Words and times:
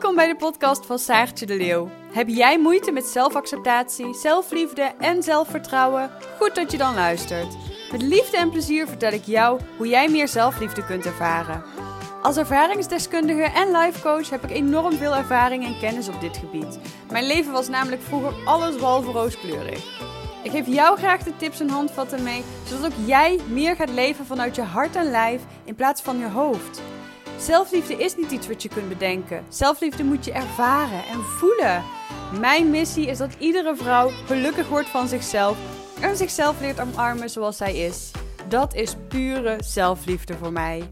Welkom 0.00 0.18
bij 0.18 0.28
de 0.28 0.36
podcast 0.36 0.86
van 0.86 0.98
Saartje 0.98 1.46
de 1.46 1.56
Leeuw. 1.56 1.90
Heb 2.12 2.28
jij 2.28 2.58
moeite 2.58 2.90
met 2.90 3.04
zelfacceptatie, 3.04 4.14
zelfliefde 4.14 4.82
en 4.82 5.22
zelfvertrouwen? 5.22 6.10
Goed 6.38 6.54
dat 6.54 6.70
je 6.70 6.78
dan 6.78 6.94
luistert. 6.94 7.56
Met 7.92 8.02
liefde 8.02 8.36
en 8.36 8.50
plezier 8.50 8.86
vertel 8.86 9.12
ik 9.12 9.24
jou 9.24 9.60
hoe 9.76 9.88
jij 9.88 10.08
meer 10.08 10.28
zelfliefde 10.28 10.84
kunt 10.84 11.06
ervaren. 11.06 11.62
Als 12.22 12.36
ervaringsdeskundige 12.36 13.42
en 13.42 13.70
lifecoach 13.70 14.30
heb 14.30 14.44
ik 14.44 14.50
enorm 14.50 14.92
veel 14.92 15.16
ervaring 15.16 15.64
en 15.64 15.78
kennis 15.78 16.08
op 16.08 16.20
dit 16.20 16.36
gebied. 16.36 16.78
Mijn 17.10 17.26
leven 17.26 17.52
was 17.52 17.68
namelijk 17.68 18.02
vroeger 18.02 18.32
alles 18.44 18.76
behalve 18.76 19.10
rooskleurig. 19.10 20.00
Ik 20.42 20.50
geef 20.50 20.66
jou 20.66 20.98
graag 20.98 21.22
de 21.22 21.36
tips 21.36 21.60
en 21.60 21.68
handvatten 21.68 22.22
mee, 22.22 22.44
zodat 22.66 22.92
ook 22.92 23.06
jij 23.06 23.40
meer 23.48 23.76
gaat 23.76 23.90
leven 23.90 24.26
vanuit 24.26 24.56
je 24.56 24.62
hart 24.62 24.96
en 24.96 25.10
lijf 25.10 25.42
in 25.64 25.74
plaats 25.74 26.02
van 26.02 26.18
je 26.18 26.28
hoofd. 26.28 26.82
Zelfliefde 27.40 27.94
is 27.94 28.16
niet 28.16 28.30
iets 28.30 28.48
wat 28.48 28.62
je 28.62 28.68
kunt 28.68 28.88
bedenken. 28.88 29.44
Zelfliefde 29.48 30.04
moet 30.04 30.24
je 30.24 30.32
ervaren 30.32 31.04
en 31.04 31.22
voelen. 31.22 31.84
Mijn 32.40 32.70
missie 32.70 33.06
is 33.06 33.18
dat 33.18 33.34
iedere 33.38 33.76
vrouw 33.76 34.08
gelukkig 34.08 34.68
wordt 34.68 34.88
van 34.88 35.08
zichzelf 35.08 35.58
en 36.00 36.16
zichzelf 36.16 36.60
leert 36.60 36.80
omarmen 36.80 37.30
zoals 37.30 37.56
zij 37.56 37.76
is. 37.76 38.10
Dat 38.48 38.74
is 38.74 38.94
pure 39.08 39.56
zelfliefde 39.62 40.36
voor 40.36 40.52
mij. 40.52 40.90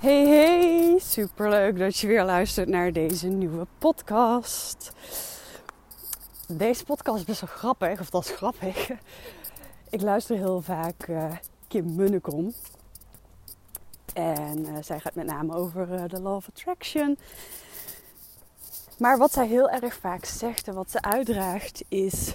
Hey 0.00 0.26
hey, 0.26 0.98
superleuk 0.98 1.78
dat 1.78 1.98
je 1.98 2.06
weer 2.06 2.24
luistert 2.24 2.68
naar 2.68 2.92
deze 2.92 3.26
nieuwe 3.26 3.66
podcast. 3.78 4.92
Deze 6.48 6.84
podcast 6.84 7.18
is 7.18 7.24
best 7.24 7.40
wel 7.40 7.50
grappig, 7.50 8.00
of 8.00 8.10
dat 8.10 8.24
is 8.24 8.30
grappig. 8.30 8.90
Ik 9.94 10.00
luister 10.00 10.36
heel 10.36 10.60
vaak 10.60 11.08
uh, 11.08 11.32
Kim 11.68 11.94
Munnekom. 11.94 12.54
En 14.14 14.58
uh, 14.58 14.76
zij 14.80 15.00
gaat 15.00 15.14
met 15.14 15.26
name 15.26 15.54
over 15.54 15.88
uh, 15.92 16.04
de 16.06 16.20
Law 16.20 16.34
of 16.34 16.48
Attraction. 16.48 17.18
Maar 18.98 19.18
wat 19.18 19.32
zij 19.32 19.46
heel 19.46 19.70
erg 19.70 19.94
vaak 19.94 20.24
zegt 20.24 20.68
en 20.68 20.74
wat 20.74 20.90
ze 20.90 21.02
uitdraagt 21.02 21.84
is: 21.88 22.34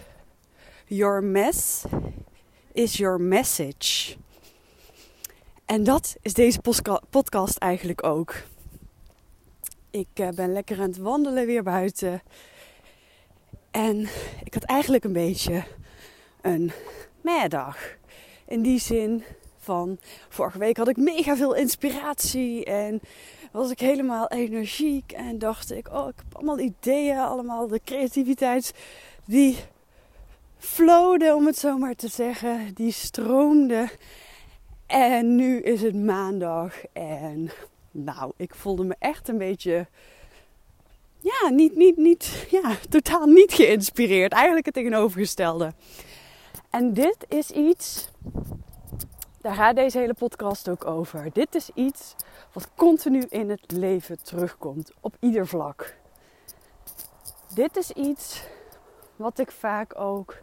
Your 0.85 1.23
mess 1.23 1.83
is 2.71 2.97
your 2.97 3.21
message. 3.21 4.15
En 5.65 5.83
dat 5.83 6.15
is 6.21 6.33
deze 6.33 6.59
podcast 7.09 7.57
eigenlijk 7.57 8.03
ook. 8.03 8.35
Ik 9.89 10.31
ben 10.35 10.53
lekker 10.53 10.79
aan 10.79 10.89
het 10.89 10.97
wandelen 10.97 11.45
weer 11.45 11.63
buiten. 11.63 12.21
En 13.71 14.07
ik 14.43 14.53
had 14.53 14.63
eigenlijk 14.63 15.03
een 15.03 15.13
beetje 15.13 15.63
een 16.41 16.71
middag. 17.37 17.77
In 18.47 18.61
die 18.61 18.79
zin 18.79 19.23
van, 19.57 19.97
vorige 20.29 20.57
week 20.57 20.77
had 20.77 20.87
ik 20.87 20.97
mega 20.97 21.35
veel 21.35 21.55
inspiratie 21.55 22.65
en 22.65 23.01
was 23.51 23.71
ik 23.71 23.79
helemaal 23.79 24.27
energiek 24.27 25.11
en 25.11 25.39
dacht 25.39 25.71
ik, 25.71 25.93
oh, 25.93 26.07
ik 26.07 26.15
heb 26.15 26.35
allemaal 26.35 26.59
ideeën, 26.59 27.17
allemaal 27.17 27.67
de 27.67 27.81
creativiteit 27.85 28.73
die 29.25 29.57
flowde, 30.57 31.35
om 31.35 31.45
het 31.45 31.57
zo 31.57 31.77
maar 31.77 31.95
te 31.95 32.07
zeggen, 32.07 32.73
die 32.73 32.91
stroomde. 32.91 33.89
En 34.85 35.35
nu 35.35 35.61
is 35.61 35.81
het 35.81 35.95
maandag 35.95 36.85
en 36.93 37.51
nou, 37.91 38.31
ik 38.37 38.55
voelde 38.55 38.83
me 38.83 38.95
echt 38.99 39.27
een 39.27 39.37
beetje 39.37 39.87
ja, 41.21 41.49
niet, 41.49 41.75
niet, 41.75 41.97
niet, 41.97 42.47
ja, 42.49 42.75
totaal 42.89 43.25
niet 43.25 43.53
geïnspireerd. 43.53 44.31
Eigenlijk 44.31 44.65
het 44.65 44.73
tegenovergestelde. 44.73 45.73
En 46.69 46.93
dit 46.93 47.25
is 47.27 47.51
iets, 47.51 48.09
daar 49.41 49.53
gaat 49.55 49.75
deze 49.75 49.97
hele 49.97 50.13
podcast 50.13 50.69
ook 50.69 50.85
over. 50.85 51.29
Dit 51.33 51.55
is 51.55 51.69
iets 51.73 52.15
wat 52.53 52.67
continu 52.75 53.25
in 53.29 53.49
het 53.49 53.71
leven 53.71 54.23
terugkomt, 54.23 54.91
op 54.99 55.15
ieder 55.19 55.47
vlak. 55.47 55.95
Dit 57.53 57.77
is 57.77 57.91
iets 57.91 58.43
wat 59.15 59.39
ik 59.39 59.51
vaak 59.51 59.99
ook 59.99 60.37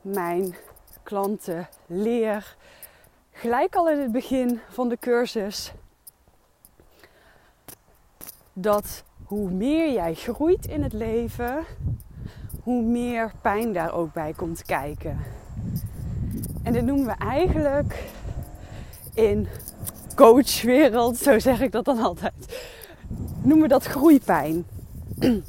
mijn 0.00 0.54
klanten 1.02 1.68
leer. 1.86 2.56
Gelijk 3.30 3.76
al 3.76 3.90
in 3.90 3.98
het 3.98 4.12
begin 4.12 4.60
van 4.68 4.88
de 4.88 4.98
cursus. 4.98 5.72
Dat 8.52 9.04
hoe 9.24 9.50
meer 9.50 9.92
jij 9.92 10.14
groeit 10.14 10.66
in 10.66 10.82
het 10.82 10.92
leven, 10.92 11.64
hoe 12.62 12.82
meer 12.82 13.32
pijn 13.40 13.72
daar 13.72 13.94
ook 13.94 14.12
bij 14.12 14.32
komt 14.32 14.62
kijken. 14.62 15.42
En 16.64 16.72
dit 16.72 16.84
noemen 16.84 17.06
we 17.06 17.24
eigenlijk 17.24 17.94
in 19.14 19.48
coachwereld, 20.14 21.16
zo 21.16 21.38
zeg 21.38 21.60
ik 21.60 21.72
dat 21.72 21.84
dan 21.84 21.98
altijd, 21.98 22.32
noemen 23.42 23.62
we 23.62 23.68
dat 23.68 23.84
groeipijn. 23.84 24.66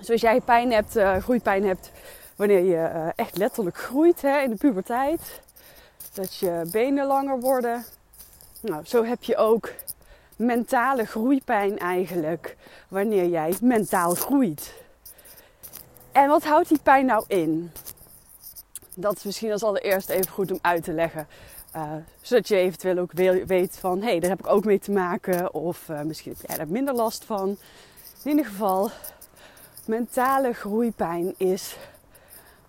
Zoals 0.00 0.20
jij 0.20 0.40
pijn 0.40 0.72
hebt, 0.72 0.96
uh, 0.96 1.16
groeipijn 1.16 1.64
hebt 1.64 1.90
wanneer 2.36 2.64
je 2.64 2.90
uh, 2.94 3.06
echt 3.16 3.36
letterlijk 3.36 3.76
groeit 3.76 4.22
hè, 4.22 4.40
in 4.40 4.50
de 4.50 4.56
puberteit. 4.56 5.40
Dat 6.12 6.36
je 6.36 6.68
benen 6.70 7.06
langer 7.06 7.40
worden. 7.40 7.84
Nou, 8.60 8.84
zo 8.84 9.04
heb 9.04 9.22
je 9.22 9.36
ook 9.36 9.72
mentale 10.36 11.04
groeipijn 11.04 11.78
eigenlijk 11.78 12.56
wanneer 12.88 13.28
jij 13.28 13.54
mentaal 13.60 14.14
groeit. 14.14 14.74
En 16.12 16.28
wat 16.28 16.44
houdt 16.44 16.68
die 16.68 16.80
pijn 16.82 17.06
nou 17.06 17.24
in? 17.26 17.72
Dat 18.94 19.16
is 19.16 19.22
misschien 19.22 19.52
als 19.52 19.62
allereerst 19.62 20.08
even 20.08 20.32
goed 20.32 20.50
om 20.50 20.58
uit 20.62 20.84
te 20.84 20.92
leggen. 20.92 21.26
Uh, 21.76 21.92
zodat 22.20 22.48
je 22.48 22.56
eventueel 22.56 22.98
ook 22.98 23.12
weet 23.46 23.78
van, 23.78 24.00
hé, 24.00 24.08
hey, 24.08 24.20
daar 24.20 24.30
heb 24.30 24.40
ik 24.40 24.46
ook 24.46 24.64
mee 24.64 24.78
te 24.78 24.92
maken. 24.92 25.54
Of 25.54 25.88
uh, 25.88 26.00
misschien 26.00 26.34
heb 26.36 26.48
jij 26.48 26.56
daar 26.56 26.68
minder 26.68 26.94
last 26.94 27.24
van. 27.24 27.48
In 28.22 28.30
ieder 28.30 28.46
geval, 28.46 28.90
mentale 29.84 30.52
groeipijn 30.52 31.34
is 31.36 31.76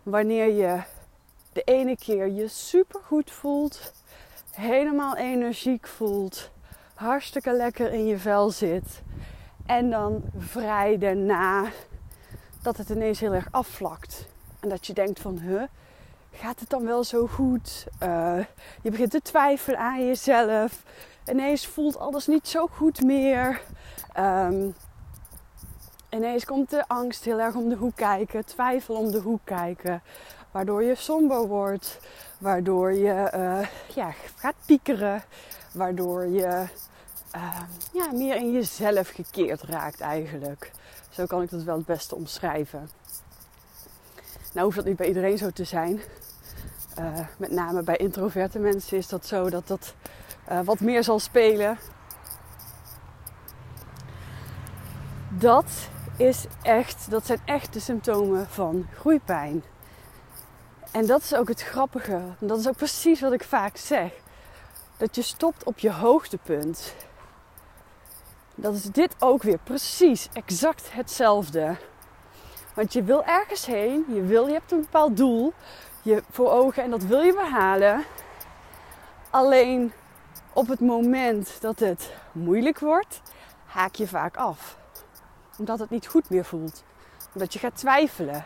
wanneer 0.04 0.54
je 0.54 0.82
de 1.54 1.62
ene 1.62 1.98
keer 1.98 2.28
je 2.28 2.48
super 2.48 3.00
goed 3.06 3.32
voelt. 3.32 3.94
Helemaal 4.52 5.18
energiek 5.18 5.88
voelt. 5.88 6.50
Hartstikke 6.94 7.54
lekker 7.54 7.94
in 7.94 8.06
je 8.06 8.18
vel 8.18 8.52
zit. 8.52 9.02
En 9.66 9.90
dan 9.90 10.24
vrij 10.38 10.98
daarna 10.98 11.66
dat 12.62 12.78
het 12.78 12.90
ineens 12.90 13.20
heel 13.20 13.34
erg 13.34 13.48
afvlakt. 13.52 14.28
En 14.60 14.70
dat 14.70 14.88
je 14.88 14.94
denkt 14.94 15.20
van, 15.20 15.38
huh, 15.38 15.64
gaat 16.34 16.60
het 16.60 16.70
dan 16.70 16.86
wel 16.86 17.04
zo 17.04 17.28
goed? 17.28 17.86
Uh, 18.04 18.40
je 18.82 18.92
begint 18.92 19.12
te 19.12 19.22
twijfelen 19.22 19.80
aan 19.80 20.06
jezelf. 20.06 20.84
Ineens 21.26 21.68
voelt 21.68 22.00
alles 22.00 22.28
niet 22.28 22.48
zo 22.48 22.68
goed 22.68 23.02
meer. 23.02 23.62
Um, 24.20 24.76
ineens 26.10 26.46
komt 26.46 26.70
de 26.70 26.88
angst 26.88 27.24
heel 27.24 27.40
erg 27.40 27.56
om 27.56 27.70
de 27.70 27.76
hoek 27.76 27.96
kijken, 27.96 28.46
twijfel 28.46 28.96
om 28.96 29.12
de 29.12 29.20
hoek 29.20 29.42
kijken. 29.44 30.02
Waardoor 30.52 30.84
je 30.84 30.96
somber 30.96 31.48
wordt, 31.48 32.00
waardoor 32.38 32.94
je 32.94 33.32
uh, 33.36 33.68
ja, 33.96 34.14
gaat 34.36 34.56
piekeren, 34.66 35.24
waardoor 35.72 36.26
je 36.26 36.66
uh, 37.36 37.62
ja, 37.94 38.12
meer 38.12 38.36
in 38.36 38.52
jezelf 38.52 39.10
gekeerd 39.10 39.62
raakt 39.62 40.02
eigenlijk. 40.02 40.72
Zo 41.10 41.26
kan 41.26 41.42
ik 41.42 41.50
dat 41.50 41.64
wel 41.64 41.78
het 41.78 41.86
beste 41.86 42.16
omschrijven. 42.16 42.90
Nou 44.54 44.66
hoeft 44.66 44.76
dat 44.78 44.86
niet 44.86 44.96
bij 44.96 45.08
iedereen 45.08 45.38
zo 45.38 45.50
te 45.50 45.64
zijn. 45.64 46.02
Uh, 47.00 47.20
met 47.38 47.52
name 47.52 47.84
bij 47.84 47.96
introverte 47.96 48.60
mensen 48.60 48.98
is 48.98 49.08
dat 49.08 49.26
zo 49.26 49.50
dat 49.50 49.68
dat 49.68 49.96
uh, 50.52 50.60
wat 50.64 50.80
meer 50.80 51.04
zal 51.04 51.20
spelen. 51.20 51.78
Dat, 55.30 55.90
is 56.18 56.46
echt, 56.62 57.10
dat 57.10 57.26
zijn 57.26 57.40
echt 57.46 57.74
de 57.74 57.80
symptomen 57.80 58.48
van 58.48 58.88
groeipijn. 58.96 59.64
En 60.92 61.06
dat 61.06 61.22
is 61.22 61.36
ook 61.36 61.48
het 61.48 61.62
grappige. 61.62 62.22
Dat 62.40 62.60
is 62.60 62.68
ook 62.68 62.78
precies 62.78 63.22
wat 63.22 63.34
ik 63.34 63.44
vaak 63.44 63.78
zeg. 63.78 64.12
Dat 64.98 65.16
je 65.16 65.22
stopt 65.22 65.64
op 65.64 65.80
je 65.80 65.92
hoogtepunt. 65.92 66.96
Dat 68.56 68.74
is 68.74 68.84
dit 68.84 69.16
ook 69.20 69.44
weer 69.44 69.60
precies 69.64 70.30
exact 70.34 70.94
hetzelfde. 70.94 71.78
Want 72.74 72.94
je 72.94 73.04
wil 73.04 73.24
ergens 73.24 73.66
heen, 73.66 74.06
je, 74.08 74.22
wil, 74.22 74.48
je 74.48 74.54
hebt 74.54 74.72
een 74.72 74.80
bepaald 74.80 75.18
doel 75.18 75.54
je 76.04 76.24
voor 76.30 76.52
ogen 76.52 76.84
en 76.84 76.90
dat 76.90 77.04
wil 77.04 77.22
je 77.22 77.34
behalen. 77.34 78.04
Alleen 79.30 79.94
op 80.54 80.68
het 80.68 80.80
moment 80.80 81.58
dat 81.62 81.80
het 81.80 82.14
moeilijk 82.32 82.80
wordt, 82.80 83.22
haak 83.66 83.96
je 83.96 84.08
vaak 84.08 84.38
af. 84.38 84.78
Omdat 85.58 85.80
het 85.80 85.90
niet 85.90 86.08
goed 86.08 86.30
meer 86.30 86.46
voelt. 86.46 86.84
Omdat 87.34 87.54
je 87.54 87.60
gaat 87.60 87.78
twijfelen. 87.78 88.46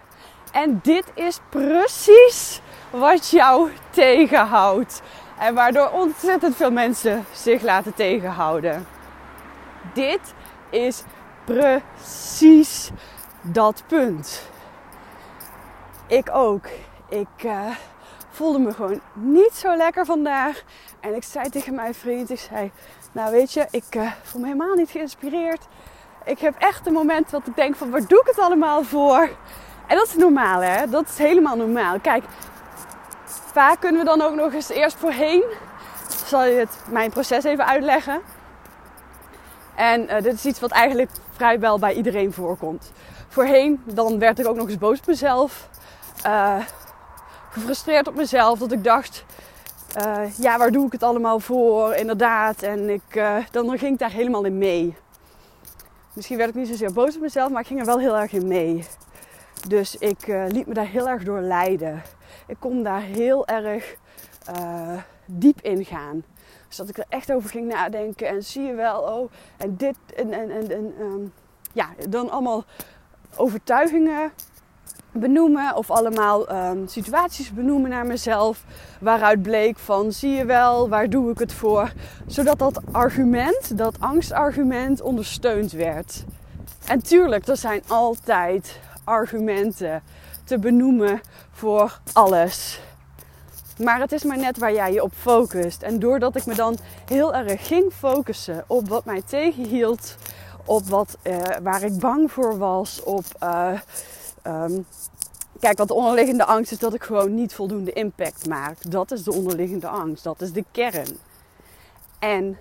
En 0.51 0.79
dit 0.83 1.05
is 1.13 1.39
precies 1.49 2.61
wat 2.89 3.29
jou 3.29 3.71
tegenhoudt. 3.89 5.01
En 5.39 5.53
waardoor 5.53 5.89
ontzettend 5.89 6.55
veel 6.55 6.71
mensen 6.71 7.25
zich 7.33 7.61
laten 7.61 7.93
tegenhouden. 7.93 8.87
Dit 9.93 10.33
is 10.69 11.03
precies 11.45 12.91
dat 13.41 13.83
punt. 13.87 14.41
Ik 16.07 16.29
ook. 16.31 16.65
Ik 17.09 17.43
uh, 17.45 17.67
voelde 18.29 18.59
me 18.59 18.73
gewoon 18.73 19.01
niet 19.13 19.53
zo 19.53 19.75
lekker 19.75 20.05
vandaag. 20.05 20.63
En 20.99 21.15
ik 21.15 21.23
zei 21.23 21.49
tegen 21.49 21.75
mijn 21.75 21.93
vriend, 21.93 22.29
ik 22.29 22.39
zei, 22.39 22.71
nou 23.11 23.31
weet 23.31 23.53
je, 23.53 23.67
ik 23.71 23.95
uh, 23.95 24.11
voel 24.23 24.41
me 24.41 24.47
helemaal 24.47 24.75
niet 24.75 24.89
geïnspireerd. 24.89 25.65
Ik 26.25 26.39
heb 26.39 26.55
echt 26.57 26.87
een 26.87 26.93
moment 26.93 27.29
dat 27.29 27.47
ik 27.47 27.55
denk 27.55 27.75
van, 27.75 27.89
waar 27.89 28.07
doe 28.07 28.19
ik 28.19 28.27
het 28.27 28.39
allemaal 28.39 28.83
voor? 28.83 29.29
En 29.87 29.95
dat 29.95 30.07
is 30.07 30.15
normaal 30.15 30.61
hè, 30.61 30.89
dat 30.89 31.07
is 31.07 31.17
helemaal 31.17 31.55
normaal. 31.55 31.99
Kijk, 31.99 32.23
vaak 33.25 33.79
kunnen 33.79 34.01
we 34.01 34.07
dan 34.07 34.21
ook 34.21 34.35
nog 34.35 34.53
eens 34.53 34.69
eerst 34.69 34.97
voorheen, 34.97 35.43
zal 36.25 36.45
je 36.45 36.59
het, 36.59 36.77
mijn 36.89 37.09
proces 37.09 37.43
even 37.43 37.65
uitleggen. 37.65 38.21
En 39.75 40.03
uh, 40.03 40.21
dit 40.21 40.33
is 40.33 40.45
iets 40.45 40.59
wat 40.59 40.71
eigenlijk 40.71 41.11
vrijwel 41.31 41.79
bij 41.79 41.93
iedereen 41.93 42.33
voorkomt. 42.33 42.91
Voorheen, 43.37 43.81
dan 43.85 44.19
werd 44.19 44.39
ik 44.39 44.47
ook 44.47 44.55
nog 44.55 44.67
eens 44.67 44.77
boos 44.77 44.99
op 44.99 45.07
mezelf. 45.07 45.69
Uh, 46.25 46.65
gefrustreerd 47.49 48.07
op 48.07 48.15
mezelf. 48.15 48.59
Dat 48.59 48.71
ik 48.71 48.83
dacht, 48.83 49.25
uh, 49.97 50.37
ja, 50.37 50.57
waar 50.57 50.71
doe 50.71 50.85
ik 50.85 50.91
het 50.91 51.03
allemaal 51.03 51.39
voor? 51.39 51.93
Inderdaad. 51.93 52.61
En 52.61 52.89
ik, 52.89 53.15
uh, 53.15 53.37
dan 53.51 53.77
ging 53.77 53.93
ik 53.93 53.99
daar 53.99 54.11
helemaal 54.11 54.43
in 54.43 54.57
mee. 54.57 54.95
Misschien 56.13 56.37
werd 56.37 56.49
ik 56.49 56.55
niet 56.55 56.67
zozeer 56.67 56.93
boos 56.93 57.15
op 57.15 57.21
mezelf, 57.21 57.51
maar 57.51 57.61
ik 57.61 57.67
ging 57.67 57.79
er 57.79 57.85
wel 57.85 57.99
heel 57.99 58.17
erg 58.17 58.31
in 58.31 58.47
mee. 58.47 58.85
Dus 59.67 59.95
ik 59.95 60.27
liet 60.27 60.67
me 60.67 60.73
daar 60.73 60.87
heel 60.87 61.09
erg 61.09 61.23
door 61.23 61.41
leiden. 61.41 62.01
Ik 62.47 62.57
kon 62.59 62.83
daar 62.83 63.01
heel 63.01 63.47
erg 63.47 63.95
diep 65.25 65.61
in 65.61 65.85
gaan. 65.85 66.23
Dus 66.67 66.77
dat 66.77 66.89
ik 66.89 66.97
er 66.97 67.05
echt 67.09 67.31
over 67.31 67.49
ging 67.49 67.67
nadenken. 67.67 68.27
En 68.27 68.43
zie 68.43 68.63
je 68.63 68.73
wel, 68.73 69.01
oh, 69.01 69.31
en 69.57 69.75
dit. 69.75 69.97
En, 70.15 70.31
en, 70.31 70.51
en, 70.51 70.71
en 70.71 70.93
um, 70.99 71.33
ja, 71.73 71.89
dan 72.09 72.29
allemaal 72.29 72.65
overtuigingen 73.35 74.31
benoemen 75.11 75.75
of 75.75 75.91
allemaal 75.91 76.51
um, 76.51 76.87
situaties 76.87 77.53
benoemen 77.53 77.89
naar 77.89 78.05
mezelf. 78.05 78.63
Waaruit 78.99 79.41
bleek 79.41 79.77
van 79.77 80.11
zie 80.11 80.31
je 80.31 80.45
wel, 80.45 80.89
waar 80.89 81.09
doe 81.09 81.31
ik 81.31 81.39
het 81.39 81.53
voor? 81.53 81.91
Zodat 82.25 82.59
dat 82.59 82.81
argument, 82.91 83.77
dat 83.77 83.99
angstargument 83.99 85.01
ondersteund 85.01 85.71
werd. 85.71 86.23
En 86.87 87.03
tuurlijk, 87.03 87.47
er 87.47 87.57
zijn 87.57 87.81
altijd 87.87 88.79
argumenten 89.03 90.03
te 90.43 90.59
benoemen 90.59 91.21
voor 91.51 91.99
alles. 92.13 92.79
Maar 93.83 93.99
het 93.99 94.11
is 94.11 94.23
maar 94.23 94.37
net 94.37 94.57
waar 94.57 94.73
jij 94.73 94.93
je 94.93 95.03
op 95.03 95.13
focust. 95.13 95.81
En 95.81 95.99
doordat 95.99 96.35
ik 96.35 96.45
me 96.45 96.55
dan 96.55 96.77
heel 97.05 97.35
erg 97.35 97.67
ging 97.67 97.93
focussen 97.93 98.63
op 98.67 98.87
wat 98.87 99.05
mij 99.05 99.21
tegenhield, 99.21 100.15
op 100.67 100.87
wat, 100.87 101.17
uh, 101.23 101.37
waar 101.63 101.83
ik 101.83 101.99
bang 101.99 102.31
voor 102.31 102.57
was, 102.57 103.03
op 103.03 103.25
uh, 103.43 103.79
um, 104.43 104.85
Kijk, 105.59 105.77
wat 105.77 105.87
de 105.87 105.93
onderliggende 105.93 106.45
angst 106.45 106.71
is 106.71 106.79
dat 106.79 106.93
ik 106.93 107.03
gewoon 107.03 107.35
niet 107.35 107.53
voldoende 107.53 107.93
impact 107.93 108.47
maak. 108.47 108.91
Dat 108.91 109.11
is 109.11 109.23
de 109.23 109.33
onderliggende 109.33 109.87
angst. 109.87 110.23
Dat 110.23 110.41
is 110.41 110.51
de 110.51 110.63
kern. 110.71 111.17
En 112.19 112.57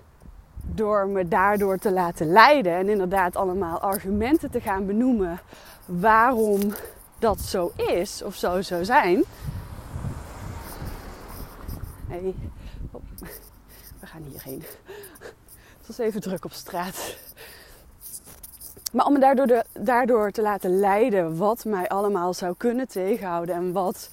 door 0.63 1.09
me 1.09 1.29
daardoor 1.29 1.79
te 1.79 1.93
laten 1.93 2.33
leiden 2.33 2.73
en 2.73 2.89
inderdaad 2.89 3.37
allemaal 3.37 3.81
argumenten 3.81 4.51
te 4.51 4.61
gaan 4.61 4.87
benoemen 4.87 5.41
waarom 5.85 6.61
dat 7.19 7.41
zo 7.41 7.73
is 7.77 8.23
of 8.23 8.35
zo 8.35 8.63
zou 8.63 8.85
zijn. 8.85 9.25
Hey, 12.09 12.35
we 14.01 14.07
gaan 14.07 14.23
hierheen. 14.23 14.63
Het 15.79 15.87
was 15.87 15.99
even 15.99 16.21
druk 16.21 16.45
op 16.45 16.53
straat. 16.53 17.17
Maar 18.97 19.07
om 19.07 19.13
me 19.13 19.19
daardoor, 19.19 19.47
de, 19.47 19.65
daardoor 19.73 20.31
te 20.31 20.43
laten 20.43 20.79
leiden 20.79 21.37
wat 21.37 21.65
mij 21.65 21.89
allemaal 21.89 22.35
zou 22.35 22.55
kunnen 22.57 22.89
tegenhouden 22.89 23.55
en 23.55 23.73
wat 23.73 24.11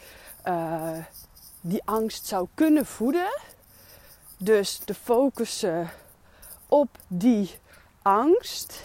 uh, 0.47 0.97
die 1.61 1.81
angst 1.85 2.25
zou 2.25 2.47
kunnen 2.53 2.85
voeden. 2.85 3.27
Dus 4.37 4.77
te 4.77 4.93
focussen 4.93 5.89
op 6.67 6.89
die 7.07 7.51
angst 8.01 8.83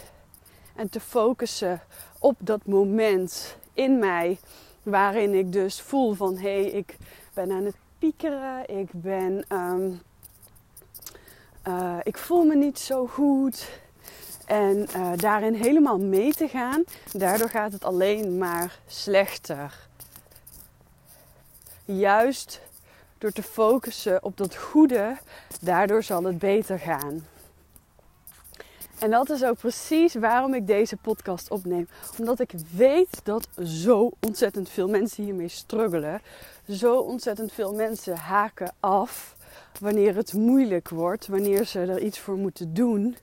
en 0.75 0.89
te 0.89 0.99
focussen 0.99 1.81
op 2.19 2.35
dat 2.39 2.65
moment 2.65 3.55
in 3.73 3.99
mij 3.99 4.39
waarin 4.83 5.33
ik 5.33 5.51
dus 5.51 5.81
voel 5.81 6.13
van 6.13 6.37
hé, 6.37 6.61
hey, 6.61 6.65
ik 6.65 6.97
ben 7.33 7.51
aan 7.51 7.65
het 7.65 7.77
piekeren, 7.97 8.69
ik 8.69 8.89
ben, 8.91 9.45
um, 9.49 10.01
uh, 11.67 11.97
ik 12.03 12.17
voel 12.17 12.43
me 12.43 12.55
niet 12.55 12.79
zo 12.79 13.07
goed. 13.07 13.69
En 14.49 14.87
uh, 14.95 15.11
daarin 15.15 15.53
helemaal 15.53 15.97
mee 15.97 16.33
te 16.33 16.47
gaan, 16.47 16.83
daardoor 17.11 17.49
gaat 17.49 17.71
het 17.71 17.83
alleen 17.83 18.37
maar 18.37 18.79
slechter. 18.87 19.87
Juist 21.85 22.61
door 23.17 23.31
te 23.31 23.43
focussen 23.43 24.23
op 24.23 24.37
dat 24.37 24.55
goede, 24.55 25.17
daardoor 25.61 26.03
zal 26.03 26.23
het 26.23 26.39
beter 26.39 26.79
gaan. 26.79 27.25
En 28.99 29.11
dat 29.11 29.29
is 29.29 29.43
ook 29.43 29.57
precies 29.57 30.13
waarom 30.13 30.53
ik 30.53 30.67
deze 30.67 30.97
podcast 30.97 31.51
opneem. 31.51 31.87
Omdat 32.17 32.39
ik 32.39 32.51
weet 32.75 33.21
dat 33.23 33.47
zo 33.63 34.11
ontzettend 34.19 34.69
veel 34.69 34.87
mensen 34.87 35.23
hiermee 35.23 35.47
struggelen. 35.47 36.21
Zo 36.69 36.97
ontzettend 36.97 37.51
veel 37.51 37.73
mensen 37.73 38.17
haken 38.17 38.73
af 38.79 39.35
wanneer 39.79 40.15
het 40.15 40.33
moeilijk 40.33 40.89
wordt, 40.89 41.27
wanneer 41.27 41.65
ze 41.65 41.79
er 41.79 42.01
iets 42.01 42.19
voor 42.19 42.37
moeten 42.37 42.73
doen. 42.73 43.17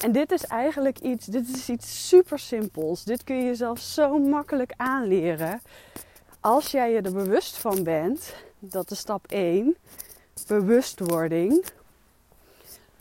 En 0.00 0.12
dit 0.12 0.32
is 0.32 0.44
eigenlijk 0.44 0.98
iets, 0.98 1.26
dit 1.26 1.48
is 1.48 1.68
iets 1.68 2.08
super 2.08 2.38
simpels. 2.38 3.04
Dit 3.04 3.24
kun 3.24 3.36
je 3.36 3.44
jezelf 3.44 3.78
zo 3.78 4.18
makkelijk 4.18 4.72
aanleren. 4.76 5.60
Als 6.40 6.70
jij 6.70 6.92
je 6.92 7.00
er 7.00 7.12
bewust 7.12 7.56
van 7.56 7.82
bent, 7.82 8.34
dat 8.58 8.90
is 8.90 8.98
stap 8.98 9.26
1, 9.26 9.76
bewustwording, 10.46 11.64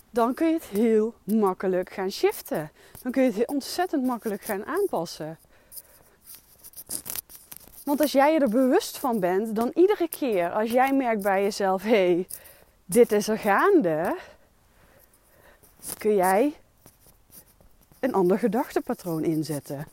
dan 0.10 0.34
kun 0.34 0.48
je 0.48 0.54
het 0.54 0.64
heel 0.64 1.14
makkelijk 1.24 1.90
gaan 1.90 2.12
shiften. 2.12 2.72
Dan 3.02 3.12
kun 3.12 3.24
je 3.24 3.32
het 3.32 3.48
ontzettend 3.48 4.06
makkelijk 4.06 4.42
gaan 4.42 4.66
aanpassen. 4.66 5.38
Want 7.84 8.02
als 8.02 8.12
jij 8.12 8.34
je 8.34 8.40
er 8.40 8.50
bewust 8.50 8.98
van 8.98 9.20
bent, 9.20 9.56
dan 9.56 9.72
iedere 9.74 10.08
keer 10.08 10.52
als 10.52 10.72
jij 10.72 10.94
merkt 10.94 11.22
bij 11.22 11.44
jezelf: 11.44 11.84
hé, 11.84 11.90
hey, 11.90 12.28
dit 12.92 13.12
is 13.12 13.28
er 13.28 13.38
gaande, 13.38 14.18
kun 15.98 16.16
jij 16.16 16.60
een 18.00 18.14
ander 18.14 18.40
gedachtepatroon 18.40 19.24
inzetten. 19.24 19.88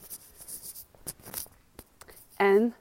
En 2.37 2.75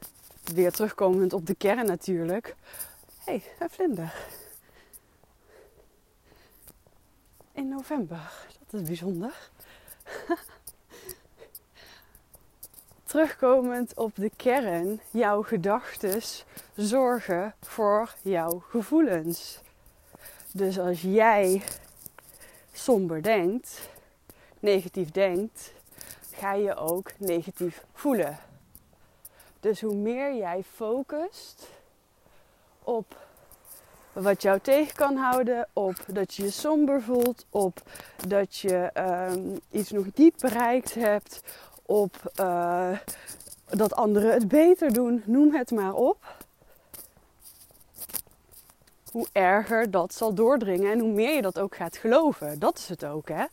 weer 0.54 0.72
terugkomend 0.72 1.34
op 1.34 1.46
de 1.46 1.56
kern 1.56 1.86
natuurlijk. 1.86 2.56
Hé, 3.24 3.32
hey, 3.32 3.44
een 3.60 3.70
vlinder. 3.70 4.16
In 7.52 7.68
november. 7.68 8.48
Dat 8.70 8.82
is 8.82 8.88
bijzonder. 8.88 9.50
Terugkomend 13.04 13.94
op 13.94 14.16
de 14.16 14.32
kern, 14.36 15.02
jouw 15.12 15.42
gedachten 15.42 16.22
zorgen 16.76 17.56
voor 17.62 18.16
jouw 18.22 18.64
gevoelens. 18.70 19.66
Dus 20.58 20.80
als 20.80 21.02
jij 21.02 21.62
somber 22.74 23.24
denkt, 23.24 23.90
negatief 24.60 25.12
denkt, 25.12 25.72
ga 26.32 26.54
je 26.54 26.76
ook 26.76 27.12
negatief 27.18 27.84
voelen. 27.94 28.38
Dus 29.60 29.82
hoe 29.82 29.96
meer 29.96 30.36
jij 30.36 30.64
focust 30.74 31.68
op 32.84 33.18
wat 34.14 34.42
jou 34.42 34.60
tegen 34.60 34.96
kan 34.96 35.16
houden, 35.16 35.68
op 35.74 35.96
dat 36.08 36.34
je 36.34 36.44
je 36.44 36.52
somber 36.52 37.02
voelt, 37.02 37.46
op 37.50 37.82
dat 38.28 38.56
je 38.56 38.92
um, 39.32 39.60
iets 39.72 39.92
nog 39.92 40.06
niet 40.16 40.38
bereikt 40.38 40.94
hebt, 40.94 41.42
op 41.86 42.32
uh, 42.40 42.98
dat 43.66 43.94
anderen 43.94 44.34
het 44.34 44.48
beter 44.48 44.94
doen, 44.94 45.24
noem 45.26 45.56
het 45.56 45.72
maar 45.72 45.94
op 45.94 46.46
hoe 49.12 49.28
erger 49.32 49.92
dat 49.92 50.14
zal 50.14 50.34
doordringen 50.34 50.92
en 50.92 51.00
hoe 51.00 51.12
meer 51.12 51.36
je 51.36 51.42
dat 51.42 51.60
ook 51.60 51.76
gaat 51.76 51.98
geloven. 51.98 52.60
Dat 52.60 52.78
is 52.78 52.88
het 52.88 53.06
ook, 53.06 53.30
hè? 53.30 53.46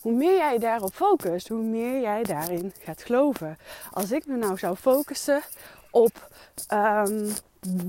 Hoe 0.00 0.12
meer 0.12 0.36
jij 0.36 0.58
daarop 0.58 0.92
focust, 0.92 1.48
hoe 1.48 1.62
meer 1.62 2.00
jij 2.00 2.22
daarin 2.22 2.72
gaat 2.78 3.02
geloven. 3.02 3.58
Als 3.92 4.12
ik 4.12 4.26
me 4.26 4.36
nou 4.36 4.58
zou 4.58 4.76
focussen 4.76 5.42
op 5.90 6.28
um, 6.72 7.28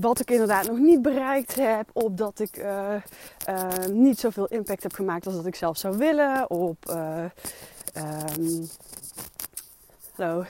wat 0.00 0.20
ik 0.20 0.30
inderdaad 0.30 0.66
nog 0.66 0.78
niet 0.78 1.02
bereikt 1.02 1.54
heb, 1.54 1.90
op 1.92 2.16
dat 2.16 2.38
ik 2.38 2.56
uh, 2.56 2.94
uh, 3.48 3.68
niet 3.90 4.20
zoveel 4.20 4.46
impact 4.46 4.82
heb 4.82 4.92
gemaakt 4.92 5.26
als 5.26 5.34
dat 5.34 5.46
ik 5.46 5.54
zelf 5.54 5.76
zou 5.76 5.96
willen, 5.96 6.50
op, 6.50 6.76
uh, 6.90 7.24
um, 8.36 8.68
hallo, 10.14 10.44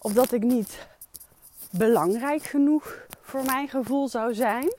of 0.00 0.12
dat 0.12 0.32
ik 0.32 0.42
niet 0.42 0.86
belangrijk 1.70 2.42
genoeg 2.42 2.96
voor 3.22 3.44
mijn 3.44 3.68
gevoel 3.68 4.08
zou 4.08 4.34
zijn 4.34 4.72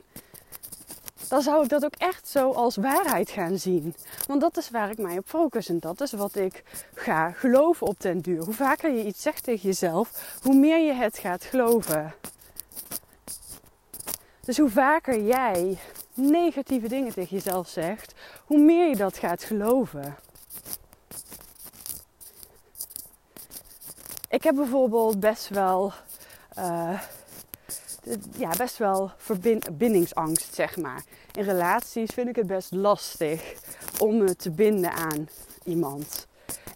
dan 1.30 1.42
zou 1.42 1.64
ik 1.64 1.70
dat 1.70 1.86
ook 1.86 1.96
echt 1.96 2.28
zo 2.28 2.52
als 2.52 2.76
waarheid 2.76 3.30
gaan 3.30 3.58
zien. 3.58 3.96
Want 4.28 4.42
dat 4.42 4.58
is 4.58 4.70
waar 4.70 4.90
ik 4.90 4.98
mij 4.98 5.18
op 5.18 5.28
focus 5.28 5.70
en 5.70 5.80
dat 5.80 6.02
is 6.02 6.12
wat 6.12 6.36
ik 6.36 6.64
ga 6.94 7.32
geloven 7.32 7.88
op 7.88 8.00
den 8.00 8.20
duur. 8.20 8.44
Hoe 8.44 8.54
vaker 8.54 8.92
je 8.92 9.06
iets 9.06 9.22
zegt 9.22 9.44
tegen 9.44 9.70
jezelf, 9.70 10.38
hoe 10.44 10.56
meer 10.56 10.86
je 10.86 10.94
het 10.94 11.18
gaat 11.18 11.44
geloven. 11.44 12.14
Dus 14.46 14.58
hoe 14.58 14.70
vaker 14.70 15.24
jij 15.24 15.78
negatieve 16.14 16.88
dingen 16.88 17.14
tegen 17.14 17.36
jezelf 17.36 17.68
zegt, 17.68 18.14
hoe 18.46 18.60
meer 18.60 18.90
je 18.90 18.96
dat 18.96 19.18
gaat 19.18 19.44
geloven. 19.44 20.16
Ik 24.30 24.44
heb 24.44 24.56
bijvoorbeeld 24.56 25.20
best 25.20 25.50
wel, 25.50 25.94
uh, 26.58 27.00
ja, 28.38 28.50
best 28.58 28.78
wel 28.78 29.12
verbindingsangst, 29.18 30.56
zeg 30.56 30.78
maar. 30.78 31.04
In 31.36 31.44
relaties 31.44 32.12
vind 32.14 32.30
ik 32.30 32.36
het 32.36 32.48
best 32.48 32.72
lastig 32.72 33.54
om 34.00 34.18
me 34.18 34.36
te 34.36 34.52
binden 34.52 34.92
aan 34.92 35.30
iemand. 35.64 36.28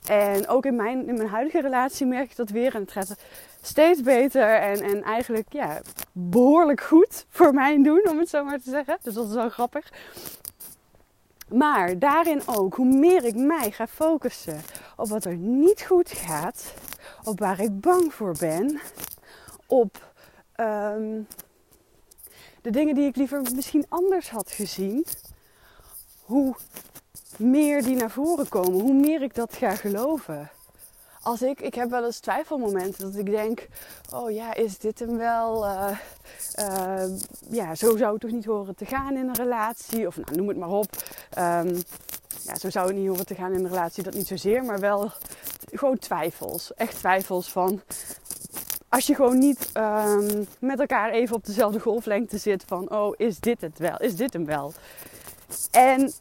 En 0.05 0.47
ook 0.47 0.65
in 0.65 0.75
mijn, 0.75 1.07
in 1.07 1.15
mijn 1.15 1.29
huidige 1.29 1.61
relatie 1.61 2.05
merk 2.05 2.29
ik 2.29 2.35
dat 2.35 2.49
weer. 2.49 2.75
En 2.75 2.81
het 2.81 2.91
gaat 2.91 3.15
steeds 3.61 4.01
beter 4.01 4.55
en, 4.55 4.81
en 4.81 5.03
eigenlijk 5.03 5.53
ja, 5.53 5.81
behoorlijk 6.11 6.81
goed 6.81 7.25
voor 7.29 7.53
mijn 7.53 7.83
doen, 7.83 8.09
om 8.09 8.19
het 8.19 8.29
zo 8.29 8.43
maar 8.43 8.61
te 8.61 8.69
zeggen. 8.69 8.97
Dus 9.01 9.13
dat 9.13 9.27
is 9.27 9.33
wel 9.33 9.49
grappig. 9.49 9.91
Maar 11.49 11.99
daarin 11.99 12.41
ook, 12.45 12.75
hoe 12.75 12.95
meer 12.95 13.23
ik 13.23 13.35
mij 13.35 13.71
ga 13.71 13.87
focussen 13.87 14.61
op 14.95 15.07
wat 15.07 15.25
er 15.25 15.35
niet 15.35 15.81
goed 15.81 16.09
gaat, 16.09 16.73
op 17.23 17.39
waar 17.39 17.59
ik 17.59 17.79
bang 17.79 18.13
voor 18.13 18.35
ben, 18.39 18.79
op 19.67 20.12
ehm, 20.55 21.22
de 22.62 22.69
dingen 22.69 22.95
die 22.95 23.07
ik 23.07 23.15
liever 23.15 23.41
misschien 23.55 23.86
anders 23.89 24.29
had 24.29 24.51
gezien, 24.51 25.05
hoe 26.24 26.55
meer 27.38 27.83
die 27.83 27.95
naar 27.95 28.12
voren 28.12 28.50
komen, 28.50 28.79
hoe 28.79 28.93
meer 28.93 29.22
ik 29.22 29.36
dat 29.36 29.55
ga 29.55 29.75
geloven. 29.75 30.51
Als 31.22 31.41
ik, 31.41 31.62
ik 31.62 31.74
heb 31.74 31.89
wel 31.89 32.05
eens 32.05 32.19
twijfelmomenten 32.19 33.12
dat 33.12 33.19
ik 33.19 33.31
denk, 33.31 33.67
oh 34.13 34.31
ja, 34.31 34.53
is 34.53 34.77
dit 34.77 35.00
hem 35.00 35.17
wel? 35.17 35.65
Uh, 35.65 35.98
uh, 36.60 37.03
ja, 37.50 37.75
zo 37.75 37.98
zou 37.98 38.12
het 38.12 38.22
toch 38.22 38.31
niet 38.31 38.45
horen 38.45 38.75
te 38.75 38.86
gaan 38.86 39.17
in 39.17 39.27
een 39.27 39.36
relatie? 39.36 40.07
Of 40.07 40.17
nou, 40.17 40.36
noem 40.36 40.48
het 40.48 40.57
maar 40.57 40.69
op. 40.69 40.91
Um, 41.38 41.81
ja, 42.45 42.55
zo 42.55 42.69
zou 42.69 42.88
het 42.88 42.95
niet 42.95 43.07
horen 43.07 43.25
te 43.25 43.36
gaan 43.36 43.53
in 43.53 43.63
een 43.63 43.69
relatie, 43.69 44.03
dat 44.03 44.13
niet 44.13 44.27
zozeer, 44.27 44.63
maar 44.63 44.79
wel 44.79 45.12
gewoon 45.72 45.98
twijfels. 46.00 46.74
Echt 46.74 46.95
twijfels 46.95 47.51
van, 47.51 47.81
als 48.93 49.07
je 49.07 49.15
gewoon 49.15 49.38
niet 49.38 49.69
um, 49.73 50.47
met 50.59 50.79
elkaar 50.79 51.12
even 51.12 51.35
op 51.35 51.45
dezelfde 51.45 51.79
golflengte 51.79 52.38
zit 52.38 52.63
van, 52.67 52.91
oh, 52.91 53.13
is 53.17 53.39
dit 53.39 53.62
het 53.62 53.79
wel? 53.79 53.97
Is 53.97 54.15
dit 54.15 54.33
hem 54.33 54.45
wel? 54.45 54.73
En 55.71 56.12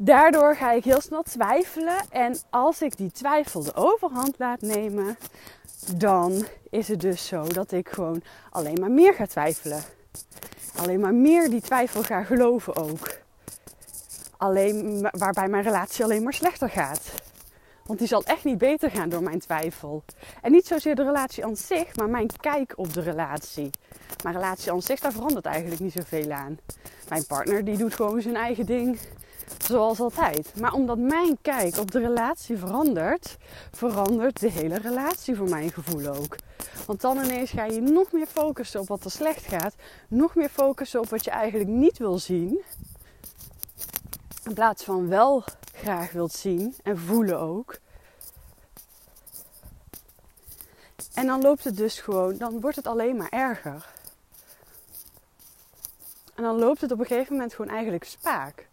Daardoor 0.00 0.56
ga 0.56 0.72
ik 0.72 0.84
heel 0.84 1.00
snel 1.00 1.22
twijfelen. 1.22 1.96
En 2.10 2.38
als 2.50 2.82
ik 2.82 2.96
die 2.96 3.10
twijfel 3.12 3.62
de 3.62 3.74
overhand 3.74 4.34
laat 4.38 4.60
nemen, 4.60 5.18
dan 5.96 6.44
is 6.70 6.88
het 6.88 7.00
dus 7.00 7.26
zo 7.26 7.46
dat 7.46 7.72
ik 7.72 7.88
gewoon 7.88 8.22
alleen 8.50 8.80
maar 8.80 8.90
meer 8.90 9.14
ga 9.14 9.26
twijfelen. 9.26 9.82
Alleen 10.76 11.00
maar 11.00 11.14
meer 11.14 11.50
die 11.50 11.60
twijfel 11.60 12.02
ga 12.02 12.22
geloven 12.22 12.76
ook. 12.76 13.18
Alleen 14.36 15.08
waarbij 15.10 15.48
mijn 15.48 15.62
relatie 15.62 16.04
alleen 16.04 16.22
maar 16.22 16.34
slechter 16.34 16.70
gaat. 16.70 17.12
Want 17.88 18.00
die 18.00 18.08
zal 18.08 18.24
echt 18.24 18.44
niet 18.44 18.58
beter 18.58 18.90
gaan 18.90 19.08
door 19.08 19.22
mijn 19.22 19.38
twijfel. 19.38 20.02
En 20.42 20.52
niet 20.52 20.66
zozeer 20.66 20.94
de 20.94 21.04
relatie 21.04 21.44
aan 21.44 21.56
zich, 21.56 21.96
maar 21.96 22.08
mijn 22.08 22.30
kijk 22.40 22.72
op 22.76 22.92
de 22.92 23.00
relatie. 23.00 23.70
Mijn 24.22 24.34
relatie 24.34 24.72
aan 24.72 24.82
zich, 24.82 25.00
daar 25.00 25.12
verandert 25.12 25.46
eigenlijk 25.46 25.80
niet 25.80 25.92
zoveel 25.92 26.30
aan. 26.30 26.58
Mijn 27.08 27.26
partner 27.26 27.64
die 27.64 27.76
doet 27.76 27.94
gewoon 27.94 28.22
zijn 28.22 28.36
eigen 28.36 28.66
ding 28.66 28.98
zoals 29.58 30.00
altijd. 30.00 30.52
Maar 30.60 30.72
omdat 30.72 30.98
mijn 30.98 31.38
kijk 31.42 31.78
op 31.78 31.90
de 31.90 31.98
relatie 31.98 32.56
verandert, 32.56 33.36
verandert 33.72 34.40
de 34.40 34.50
hele 34.50 34.78
relatie 34.78 35.36
voor 35.36 35.48
mijn 35.48 35.70
gevoel 35.72 36.06
ook. 36.06 36.36
Want 36.86 37.00
dan 37.00 37.24
ineens 37.24 37.50
ga 37.50 37.64
je 37.64 37.80
nog 37.80 38.12
meer 38.12 38.26
focussen 38.26 38.80
op 38.80 38.88
wat 38.88 39.04
er 39.04 39.10
slecht 39.10 39.46
gaat, 39.46 39.74
nog 40.08 40.34
meer 40.34 40.48
focussen 40.48 41.00
op 41.00 41.08
wat 41.08 41.24
je 41.24 41.30
eigenlijk 41.30 41.70
niet 41.70 41.98
wil 41.98 42.18
zien. 42.18 42.60
In 44.48 44.54
plaats 44.54 44.84
van 44.84 45.08
wel 45.08 45.44
graag 45.74 46.12
wilt 46.12 46.32
zien 46.32 46.74
en 46.82 46.98
voelen 46.98 47.38
ook. 47.38 47.78
En 51.14 51.26
dan 51.26 51.40
loopt 51.42 51.64
het 51.64 51.76
dus 51.76 52.00
gewoon, 52.00 52.36
dan 52.36 52.60
wordt 52.60 52.76
het 52.76 52.86
alleen 52.86 53.16
maar 53.16 53.28
erger. 53.28 53.86
En 56.34 56.42
dan 56.42 56.58
loopt 56.58 56.80
het 56.80 56.92
op 56.92 56.98
een 56.98 57.06
gegeven 57.06 57.32
moment 57.32 57.54
gewoon 57.54 57.70
eigenlijk 57.70 58.04
spaak. 58.04 58.66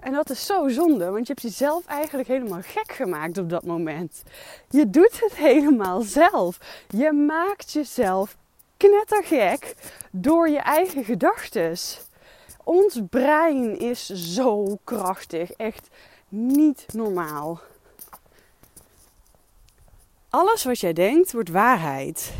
En 0.00 0.12
dat 0.12 0.30
is 0.30 0.46
zo 0.46 0.68
zonde, 0.68 1.10
want 1.10 1.26
je 1.26 1.32
hebt 1.32 1.42
jezelf 1.42 1.86
eigenlijk 1.86 2.28
helemaal 2.28 2.62
gek 2.62 2.92
gemaakt 2.92 3.38
op 3.38 3.50
dat 3.50 3.64
moment. 3.64 4.22
Je 4.70 4.90
doet 4.90 5.20
het 5.20 5.34
helemaal 5.34 6.00
zelf. 6.00 6.58
Je 6.88 7.12
maakt 7.12 7.72
jezelf 7.72 8.36
knettergek 8.76 9.74
door 10.10 10.48
je 10.48 10.60
eigen 10.60 11.04
gedachten. 11.04 11.76
Ons 12.64 13.00
brein 13.10 13.78
is 13.78 14.06
zo 14.06 14.78
krachtig, 14.84 15.50
echt 15.50 15.88
niet 16.28 16.86
normaal. 16.92 17.60
Alles 20.28 20.64
wat 20.64 20.80
jij 20.80 20.92
denkt 20.92 21.32
wordt 21.32 21.48
waarheid. 21.48 22.32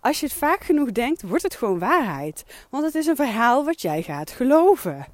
Als 0.00 0.20
je 0.20 0.26
het 0.26 0.34
vaak 0.34 0.62
genoeg 0.62 0.92
denkt, 0.92 1.22
wordt 1.22 1.42
het 1.42 1.54
gewoon 1.54 1.78
waarheid. 1.78 2.44
Want 2.70 2.84
het 2.84 2.94
is 2.94 3.06
een 3.06 3.16
verhaal 3.16 3.64
wat 3.64 3.80
jij 3.82 4.02
gaat 4.02 4.30
geloven. 4.30 5.06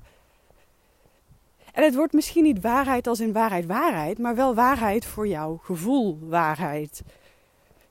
En 1.73 1.85
het 1.85 1.95
wordt 1.95 2.12
misschien 2.12 2.42
niet 2.42 2.61
waarheid 2.61 3.07
als 3.07 3.21
in 3.21 3.33
waarheid 3.33 3.66
waarheid, 3.66 4.18
maar 4.18 4.35
wel 4.35 4.54
waarheid 4.54 5.04
voor 5.04 5.28
jouw 5.28 5.61
gevoel 5.62 6.18
waarheid. 6.21 7.02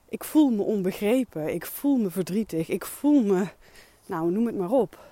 Ik 0.10 0.24
voel 0.24 0.50
me 0.50 0.62
onbegrepen, 0.62 1.54
ik 1.54 1.66
voel 1.66 1.98
me 1.98 2.10
verdrietig, 2.10 2.70
ik 2.70 2.86
voel 2.86 3.24
me, 3.24 3.48
nou 4.06 4.32
noem 4.32 4.46
het 4.46 4.58
maar 4.58 4.72
op. 4.72 5.07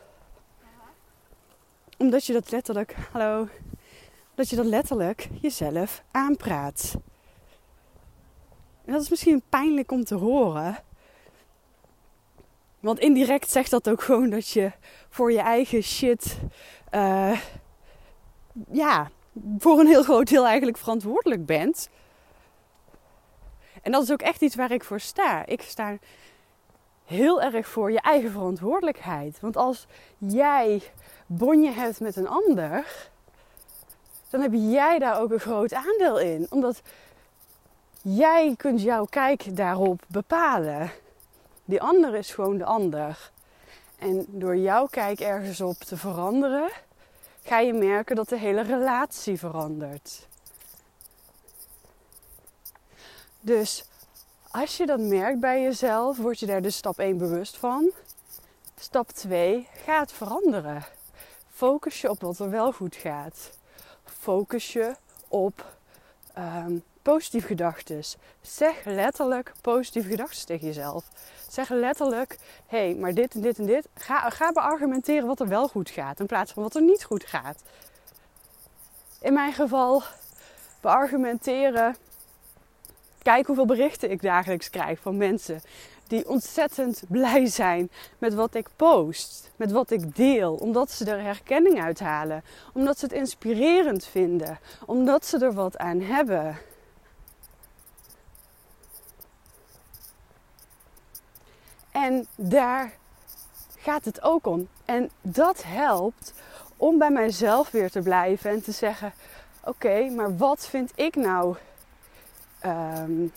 Omdat 1.97 2.25
je 2.25 2.33
dat 2.33 2.51
letterlijk, 2.51 2.95
hallo, 3.11 3.47
dat 4.35 4.49
je 4.49 4.55
dat 4.55 4.65
letterlijk 4.65 5.29
jezelf 5.41 6.03
aanpraat. 6.11 6.95
En 8.85 8.93
dat 8.93 9.01
is 9.01 9.09
misschien 9.09 9.41
pijnlijk 9.49 9.91
om 9.91 10.03
te 10.03 10.15
horen. 10.15 10.77
Want 12.79 12.99
indirect 12.99 13.49
zegt 13.49 13.71
dat 13.71 13.89
ook 13.89 14.01
gewoon 14.01 14.29
dat 14.29 14.49
je 14.49 14.71
voor 15.09 15.31
je 15.31 15.39
eigen 15.39 15.81
shit 15.81 16.37
uh, 16.91 17.39
ja, 18.71 19.09
voor 19.57 19.79
een 19.79 19.87
heel 19.87 20.03
groot 20.03 20.29
deel 20.29 20.45
eigenlijk 20.45 20.77
verantwoordelijk 20.77 21.45
bent. 21.45 21.89
En 23.81 23.91
dat 23.91 24.03
is 24.03 24.11
ook 24.11 24.21
echt 24.21 24.41
iets 24.41 24.55
waar 24.55 24.71
ik 24.71 24.83
voor 24.83 24.99
sta. 24.99 25.45
Ik 25.45 25.61
sta 25.61 25.97
heel 27.05 27.41
erg 27.41 27.67
voor 27.67 27.91
je 27.91 28.01
eigen 28.01 28.31
verantwoordelijkheid. 28.31 29.39
Want 29.39 29.57
als 29.57 29.87
jij 30.17 30.81
bonje 31.25 31.71
hebt 31.71 31.99
met 31.99 32.15
een 32.15 32.27
ander, 32.27 32.85
dan 34.29 34.41
heb 34.41 34.53
jij 34.53 34.99
daar 34.99 35.19
ook 35.21 35.31
een 35.31 35.39
groot 35.39 35.73
aandeel 35.73 36.19
in. 36.19 36.47
Omdat 36.49 36.81
jij 38.01 38.53
kunt 38.57 38.81
jouw 38.81 39.05
kijk 39.05 39.55
daarop 39.57 40.01
bepalen. 40.07 40.91
Die 41.65 41.81
ander 41.81 42.15
is 42.15 42.33
gewoon 42.33 42.57
de 42.57 42.65
ander. 42.65 43.31
En 43.97 44.25
door 44.27 44.57
jouw 44.57 44.85
kijk 44.85 45.19
ergens 45.19 45.61
op 45.61 45.77
te 45.77 45.97
veranderen, 45.97 46.69
ga 47.43 47.59
je 47.59 47.73
merken 47.73 48.15
dat 48.15 48.29
de 48.29 48.37
hele 48.37 48.61
relatie 48.61 49.39
verandert. 49.39 50.27
Dus 53.39 53.85
als 54.51 54.77
je 54.77 54.85
dat 54.85 54.99
merkt 54.99 55.39
bij 55.39 55.61
jezelf, 55.61 56.17
word 56.17 56.39
je 56.39 56.45
daar 56.45 56.61
dus 56.61 56.75
stap 56.75 56.99
1 56.99 57.17
bewust 57.17 57.57
van. 57.57 57.91
Stap 58.79 59.09
2, 59.09 59.67
ga 59.85 59.99
het 59.99 60.11
veranderen. 60.11 60.85
Focus 61.55 62.01
je 62.01 62.09
op 62.09 62.21
wat 62.21 62.39
er 62.39 62.49
wel 62.49 62.71
goed 62.71 62.95
gaat. 62.95 63.49
Focus 64.03 64.73
je 64.73 64.95
op 65.27 65.65
um, 66.37 66.83
positieve 67.01 67.47
gedachten. 67.47 68.03
Zeg 68.41 68.85
letterlijk 68.85 69.51
positieve 69.61 70.09
gedachten 70.09 70.45
tegen 70.45 70.67
jezelf. 70.67 71.09
Zeg 71.49 71.69
letterlijk: 71.69 72.37
hé, 72.67 72.77
hey, 72.77 72.95
maar 72.95 73.13
dit 73.13 73.33
en 73.33 73.41
dit 73.41 73.59
en 73.59 73.65
dit. 73.65 73.87
Ga, 73.93 74.29
ga 74.29 74.51
beargumenteren 74.51 75.27
wat 75.27 75.39
er 75.39 75.47
wel 75.47 75.67
goed 75.67 75.89
gaat 75.89 76.19
in 76.19 76.25
plaats 76.25 76.51
van 76.51 76.63
wat 76.63 76.75
er 76.75 76.81
niet 76.81 77.03
goed 77.03 77.23
gaat. 77.23 77.63
In 79.21 79.33
mijn 79.33 79.53
geval 79.53 80.03
beargumenteren. 80.81 81.95
Kijk 83.21 83.45
hoeveel 83.45 83.65
berichten 83.65 84.11
ik 84.11 84.21
dagelijks 84.21 84.69
krijg 84.69 84.99
van 84.99 85.17
mensen 85.17 85.61
die 86.07 86.29
ontzettend 86.29 87.01
blij 87.07 87.45
zijn 87.45 87.91
met 88.17 88.33
wat 88.33 88.55
ik 88.55 88.67
post, 88.75 89.51
met 89.55 89.71
wat 89.71 89.91
ik 89.91 90.15
deel, 90.15 90.53
omdat 90.53 90.91
ze 90.91 91.05
er 91.05 91.21
herkenning 91.21 91.81
uit 91.81 91.99
halen, 91.99 92.43
omdat 92.73 92.99
ze 92.99 93.05
het 93.05 93.13
inspirerend 93.13 94.05
vinden, 94.05 94.59
omdat 94.85 95.25
ze 95.25 95.37
er 95.37 95.53
wat 95.53 95.77
aan 95.77 95.99
hebben. 95.99 96.57
En 101.91 102.27
daar 102.35 102.93
gaat 103.77 104.05
het 104.05 104.21
ook 104.21 104.47
om. 104.47 104.67
En 104.85 105.09
dat 105.21 105.63
helpt 105.63 106.33
om 106.77 106.97
bij 106.97 107.11
mijzelf 107.11 107.71
weer 107.71 107.91
te 107.91 108.01
blijven 108.01 108.51
en 108.51 108.63
te 108.63 108.71
zeggen: 108.71 109.13
Oké, 109.63 110.09
maar 110.09 110.37
wat 110.37 110.67
vind 110.67 110.91
ik 110.95 111.15
nou 111.15 111.55
um, 112.65 113.31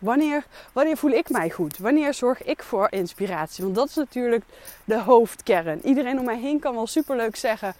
Wanneer, 0.00 0.44
wanneer 0.72 0.96
voel 0.96 1.10
ik 1.10 1.30
mij 1.30 1.50
goed? 1.50 1.78
Wanneer 1.78 2.14
zorg 2.14 2.42
ik 2.42 2.62
voor 2.62 2.86
inspiratie? 2.90 3.64
Want 3.64 3.76
dat 3.76 3.88
is 3.88 3.94
natuurlijk 3.94 4.44
de 4.84 5.00
hoofdkern. 5.00 5.80
Iedereen 5.86 6.18
om 6.18 6.24
mij 6.24 6.38
heen 6.38 6.58
kan 6.58 6.74
wel 6.74 6.86
superleuk 6.86 7.36
zeggen 7.36 7.74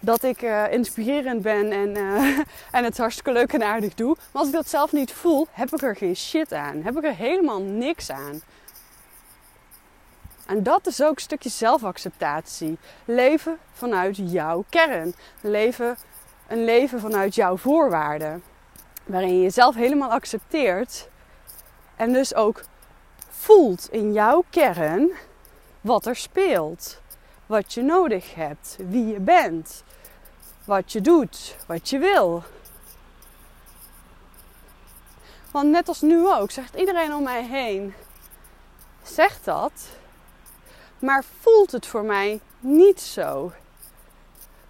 dat 0.00 0.22
ik 0.22 0.42
uh, 0.42 0.72
inspirerend 0.72 1.42
ben 1.42 1.72
en, 1.72 1.88
uh, 1.88 2.38
en 2.78 2.84
het 2.84 2.98
hartstikke 2.98 3.32
leuk 3.32 3.52
en 3.52 3.62
aardig 3.62 3.94
doe. 3.94 4.16
Maar 4.16 4.42
als 4.42 4.46
ik 4.46 4.52
dat 4.52 4.68
zelf 4.68 4.92
niet 4.92 5.12
voel, 5.12 5.46
heb 5.50 5.72
ik 5.72 5.82
er 5.82 5.96
geen 5.96 6.16
shit 6.16 6.52
aan. 6.52 6.82
Heb 6.82 6.96
ik 6.96 7.04
er 7.04 7.14
helemaal 7.14 7.60
niks 7.60 8.10
aan. 8.10 8.40
En 10.46 10.62
dat 10.62 10.86
is 10.86 11.02
ook 11.02 11.14
een 11.14 11.22
stukje 11.22 11.50
zelfacceptatie. 11.50 12.78
Leven 13.04 13.58
vanuit 13.72 14.16
jouw 14.16 14.64
kern. 14.68 15.14
Leven, 15.40 15.96
een 16.46 16.64
leven 16.64 17.00
vanuit 17.00 17.34
jouw 17.34 17.56
voorwaarden. 17.56 18.42
Waarin 19.04 19.34
je 19.36 19.42
jezelf 19.42 19.74
helemaal 19.74 20.10
accepteert. 20.10 21.08
En 21.98 22.12
dus 22.12 22.34
ook 22.34 22.62
voelt 23.28 23.88
in 23.90 24.12
jouw 24.12 24.44
kern 24.50 25.10
wat 25.80 26.06
er 26.06 26.16
speelt. 26.16 27.00
Wat 27.46 27.74
je 27.74 27.82
nodig 27.82 28.34
hebt. 28.34 28.76
Wie 28.88 29.06
je 29.06 29.20
bent. 29.20 29.84
Wat 30.64 30.92
je 30.92 31.00
doet. 31.00 31.56
Wat 31.66 31.88
je 31.88 31.98
wil. 31.98 32.42
Want 35.50 35.70
net 35.70 35.88
als 35.88 36.00
nu 36.00 36.32
ook, 36.32 36.50
zegt 36.50 36.74
iedereen 36.74 37.14
om 37.14 37.22
mij 37.22 37.44
heen. 37.44 37.94
Zegt 39.02 39.44
dat 39.44 39.72
maar 40.98 41.24
voelt 41.40 41.72
het 41.72 41.86
voor 41.86 42.04
mij 42.04 42.40
niet 42.60 43.00
zo. 43.00 43.52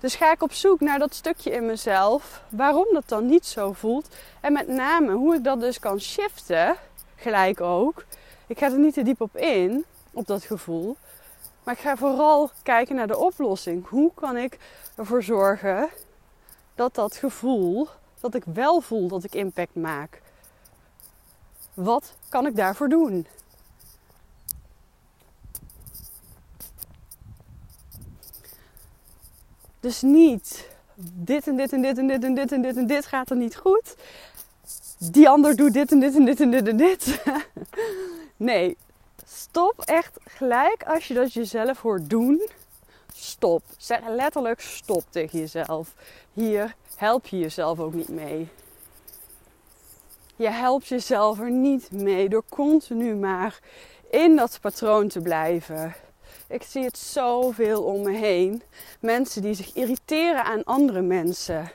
Dus 0.01 0.15
ga 0.15 0.33
ik 0.33 0.43
op 0.43 0.53
zoek 0.53 0.81
naar 0.81 0.99
dat 0.99 1.15
stukje 1.15 1.51
in 1.51 1.67
mezelf, 1.67 2.43
waarom 2.49 2.87
dat 2.93 3.09
dan 3.09 3.27
niet 3.27 3.47
zo 3.47 3.73
voelt. 3.73 4.09
En 4.41 4.53
met 4.53 4.69
name 4.69 5.13
hoe 5.13 5.35
ik 5.35 5.45
dat 5.45 5.61
dus 5.61 5.79
kan 5.79 6.01
shiften, 6.01 6.77
gelijk 7.19 7.61
ook. 7.61 8.05
Ik 8.47 8.59
ga 8.59 8.67
er 8.67 8.79
niet 8.79 8.95
te 8.95 9.03
diep 9.03 9.21
op 9.21 9.37
in, 9.37 9.85
op 10.13 10.27
dat 10.27 10.45
gevoel. 10.45 10.97
Maar 11.65 11.75
ik 11.75 11.81
ga 11.81 11.97
vooral 11.97 12.51
kijken 12.63 12.97
naar 12.97 13.07
de 13.07 13.19
oplossing. 13.19 13.89
Hoe 13.89 14.11
kan 14.15 14.37
ik 14.37 14.59
ervoor 14.97 15.23
zorgen 15.23 15.89
dat 16.75 16.95
dat 16.95 17.17
gevoel, 17.17 17.89
dat 18.21 18.35
ik 18.35 18.45
wel 18.45 18.81
voel 18.81 19.09
dat 19.09 19.25
ik 19.25 19.35
impact 19.35 19.75
maak. 19.75 20.23
Wat 21.75 22.15
kan 22.29 22.47
ik 22.47 22.57
daarvoor 22.57 22.89
doen? 22.89 23.27
Dus 29.81 30.03
niet 30.03 30.69
dit 31.01 31.47
en 31.47 31.57
dit 31.57 31.73
en 31.73 31.83
dit 31.83 31.99
en 31.99 32.07
dit 32.07 32.25
en 32.25 32.35
dit 32.35 32.53
en 32.53 32.63
dit 32.63 32.77
en 32.77 32.87
dit 32.87 33.07
gaat 33.07 33.31
er 33.31 33.37
niet 33.37 33.57
goed. 33.57 33.97
Die 34.99 35.29
ander 35.29 35.57
doet 35.57 35.73
dit 35.73 35.93
en 35.93 36.01
dit 36.01 36.15
en 36.15 36.25
dit 36.25 36.41
en 36.41 36.51
dit 36.51 36.69
en 36.69 36.77
dit. 36.77 37.23
Nee, 38.37 38.77
stop 39.27 39.83
echt 39.85 40.19
gelijk 40.25 40.83
als 40.87 41.09
je 41.09 41.15
dat 41.15 41.33
jezelf 41.33 41.81
hoort 41.81 42.11
doen. 42.11 42.49
Stop. 43.15 43.63
Zeg 43.77 44.09
letterlijk 44.09 44.61
stop 44.61 45.05
tegen 45.11 45.39
jezelf. 45.39 45.95
Hier 46.33 46.75
help 46.97 47.27
je 47.27 47.39
jezelf 47.39 47.81
ook 47.81 47.95
niet 47.95 48.09
mee. 48.09 48.49
Je 50.37 50.51
helpt 50.51 50.87
jezelf 50.87 51.41
er 51.41 51.51
niet 51.51 51.93
mee 51.93 52.29
door 52.29 52.45
continu 52.49 53.15
maar 53.15 53.59
in 54.11 54.37
dat 54.37 54.59
patroon 54.61 55.09
te 55.09 55.21
blijven. 55.21 55.95
Ik 56.49 56.63
zie 56.63 56.85
het 56.85 56.99
zoveel 56.99 57.83
om 57.83 58.03
me 58.03 58.17
heen. 58.17 58.63
Mensen 59.01 59.43
die 59.43 59.55
zich 59.55 59.75
irriteren 59.75 60.45
aan 60.45 60.65
andere 60.65 61.01
mensen. 61.01 61.71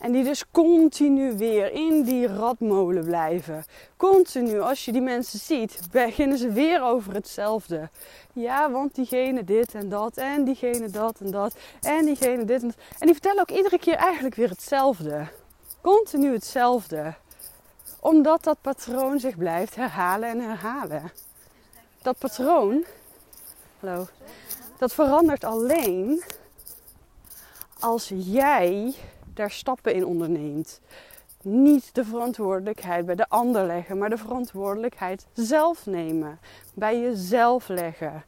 En 0.00 0.12
die 0.12 0.24
dus 0.24 0.50
continu 0.50 1.36
weer 1.36 1.72
in 1.72 2.02
die 2.02 2.26
radmolen 2.26 3.04
blijven. 3.04 3.64
Continu, 3.96 4.60
als 4.60 4.84
je 4.84 4.92
die 4.92 5.00
mensen 5.00 5.38
ziet, 5.38 5.80
beginnen 5.90 6.38
ze 6.38 6.52
weer 6.52 6.82
over 6.82 7.14
hetzelfde. 7.14 7.88
Ja, 8.32 8.70
want 8.70 8.94
diegene 8.94 9.44
dit 9.44 9.74
en 9.74 9.88
dat, 9.88 10.16
en 10.16 10.44
diegene 10.44 10.90
dat 10.90 11.20
en 11.20 11.30
dat, 11.30 11.54
en 11.80 12.04
diegene 12.04 12.44
dit 12.44 12.62
en 12.62 12.68
dat. 12.68 12.76
En 12.98 13.06
die 13.06 13.14
vertellen 13.14 13.40
ook 13.40 13.50
iedere 13.50 13.78
keer 13.78 13.96
eigenlijk 13.96 14.34
weer 14.34 14.48
hetzelfde. 14.48 15.26
Continu 15.80 16.32
hetzelfde. 16.32 17.14
Omdat 18.00 18.44
dat 18.44 18.60
patroon 18.60 19.20
zich 19.20 19.36
blijft 19.36 19.74
herhalen 19.74 20.28
en 20.28 20.40
herhalen. 20.40 21.12
Dat 22.02 22.18
patroon 22.18 22.84
Hallo. 23.80 24.06
Dat 24.78 24.92
verandert 24.92 25.44
alleen 25.44 26.22
als 27.80 28.12
jij 28.14 28.94
daar 29.38 29.50
stappen 29.50 29.94
in 29.94 30.06
onderneemt. 30.06 30.80
Niet 31.42 31.94
de 31.94 32.04
verantwoordelijkheid 32.04 33.06
bij 33.06 33.14
de 33.14 33.28
ander 33.28 33.66
leggen, 33.66 33.98
maar 33.98 34.10
de 34.10 34.16
verantwoordelijkheid 34.16 35.26
zelf 35.32 35.86
nemen. 35.86 36.38
Bij 36.74 37.00
jezelf 37.00 37.68
leggen. 37.68 38.24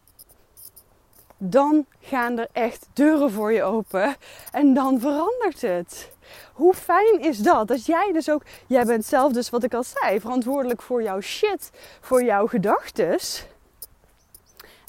Dan 1.36 1.86
gaan 2.00 2.38
er 2.38 2.48
echt 2.52 2.88
deuren 2.92 3.30
voor 3.30 3.52
je 3.52 3.62
open 3.62 4.16
en 4.52 4.74
dan 4.74 5.00
verandert 5.00 5.60
het. 5.60 6.10
Hoe 6.52 6.74
fijn 6.74 7.20
is 7.20 7.38
dat? 7.38 7.68
Dat 7.68 7.86
jij 7.86 8.12
dus 8.12 8.30
ook, 8.30 8.42
jij 8.66 8.84
bent 8.84 9.04
zelf 9.04 9.32
dus 9.32 9.50
wat 9.50 9.62
ik 9.62 9.74
al 9.74 9.84
zei, 9.84 10.20
verantwoordelijk 10.20 10.82
voor 10.82 11.02
jouw 11.02 11.20
shit, 11.20 11.70
voor 12.00 12.22
jouw 12.22 12.46
gedachtes. 12.46 13.46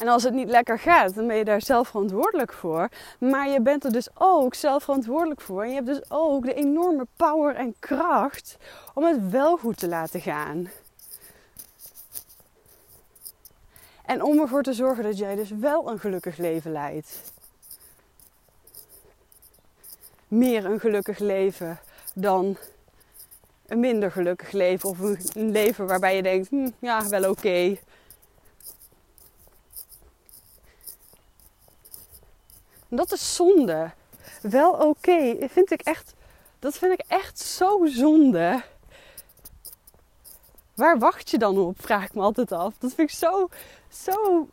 En 0.01 0.07
als 0.07 0.23
het 0.23 0.33
niet 0.33 0.49
lekker 0.49 0.79
gaat, 0.79 1.15
dan 1.15 1.27
ben 1.27 1.35
je 1.35 1.43
daar 1.45 1.61
zelf 1.61 1.87
verantwoordelijk 1.87 2.53
voor. 2.53 2.89
Maar 3.19 3.49
je 3.49 3.61
bent 3.61 3.83
er 3.83 3.91
dus 3.91 4.09
ook 4.13 4.53
zelf 4.53 4.83
verantwoordelijk 4.83 5.41
voor. 5.41 5.63
En 5.63 5.69
je 5.69 5.75
hebt 5.75 5.87
dus 5.87 6.01
ook 6.09 6.45
de 6.45 6.53
enorme 6.53 7.07
power 7.15 7.55
en 7.55 7.75
kracht 7.79 8.57
om 8.93 9.03
het 9.03 9.29
wel 9.29 9.57
goed 9.57 9.77
te 9.77 9.87
laten 9.87 10.21
gaan. 10.21 10.69
En 14.05 14.23
om 14.23 14.39
ervoor 14.39 14.63
te 14.63 14.73
zorgen 14.73 15.03
dat 15.03 15.17
jij 15.17 15.35
dus 15.35 15.49
wel 15.49 15.91
een 15.91 15.99
gelukkig 15.99 16.37
leven 16.37 16.71
leidt. 16.71 17.33
Meer 20.27 20.65
een 20.65 20.79
gelukkig 20.79 21.19
leven 21.19 21.79
dan 22.13 22.57
een 23.67 23.79
minder 23.79 24.11
gelukkig 24.11 24.51
leven. 24.51 24.89
Of 24.89 24.99
een 24.99 25.51
leven 25.51 25.87
waarbij 25.87 26.15
je 26.15 26.23
denkt, 26.23 26.49
hm, 26.49 26.69
ja, 26.79 27.07
wel 27.09 27.29
oké. 27.29 27.77
Dat 32.97 33.11
is 33.11 33.35
zonde. 33.35 33.91
Wel 34.41 34.71
oké, 34.71 35.37
vind 35.49 35.71
ik 35.71 35.81
echt. 35.81 36.13
Dat 36.59 36.77
vind 36.77 36.93
ik 36.93 37.05
echt 37.07 37.39
zo 37.39 37.85
zonde. 37.85 38.61
Waar 40.75 40.99
wacht 40.99 41.29
je 41.29 41.37
dan 41.37 41.57
op? 41.57 41.81
Vraag 41.81 42.03
ik 42.03 42.13
me 42.13 42.21
altijd 42.21 42.51
af. 42.51 42.73
Dat 42.79 42.93
vind 42.93 43.09
ik 43.09 43.15
zo, 43.17 43.47
zo 43.89 44.47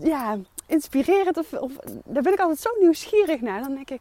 ja, 0.00 0.38
inspirerend. 0.66 1.36
Of, 1.36 1.76
daar 2.04 2.22
ben 2.22 2.32
ik 2.32 2.40
altijd 2.40 2.60
zo 2.60 2.70
nieuwsgierig 2.80 3.40
naar. 3.40 3.62
Dan 3.62 3.74
denk 3.74 3.90
ik, 3.90 4.00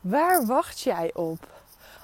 waar 0.00 0.46
wacht 0.46 0.80
jij 0.80 1.10
op? 1.14 1.48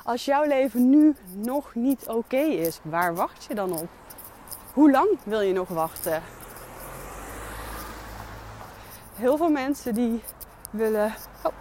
Als 0.04 0.24
jouw 0.24 0.44
leven 0.44 0.90
nu 0.90 1.14
nog 1.36 1.74
niet 1.74 2.08
oké 2.08 2.36
is, 2.36 2.78
waar 2.82 3.14
wacht 3.14 3.44
je 3.44 3.54
dan 3.54 3.72
op? 3.72 3.88
Hoe 4.72 4.90
lang 4.90 5.08
wil 5.24 5.40
je 5.40 5.52
nog 5.52 5.68
wachten? 5.68 6.22
Heel 9.14 9.36
veel 9.36 9.50
mensen 9.50 9.94
die 9.94 10.22
willen 10.72 11.14
oh, 11.42 11.52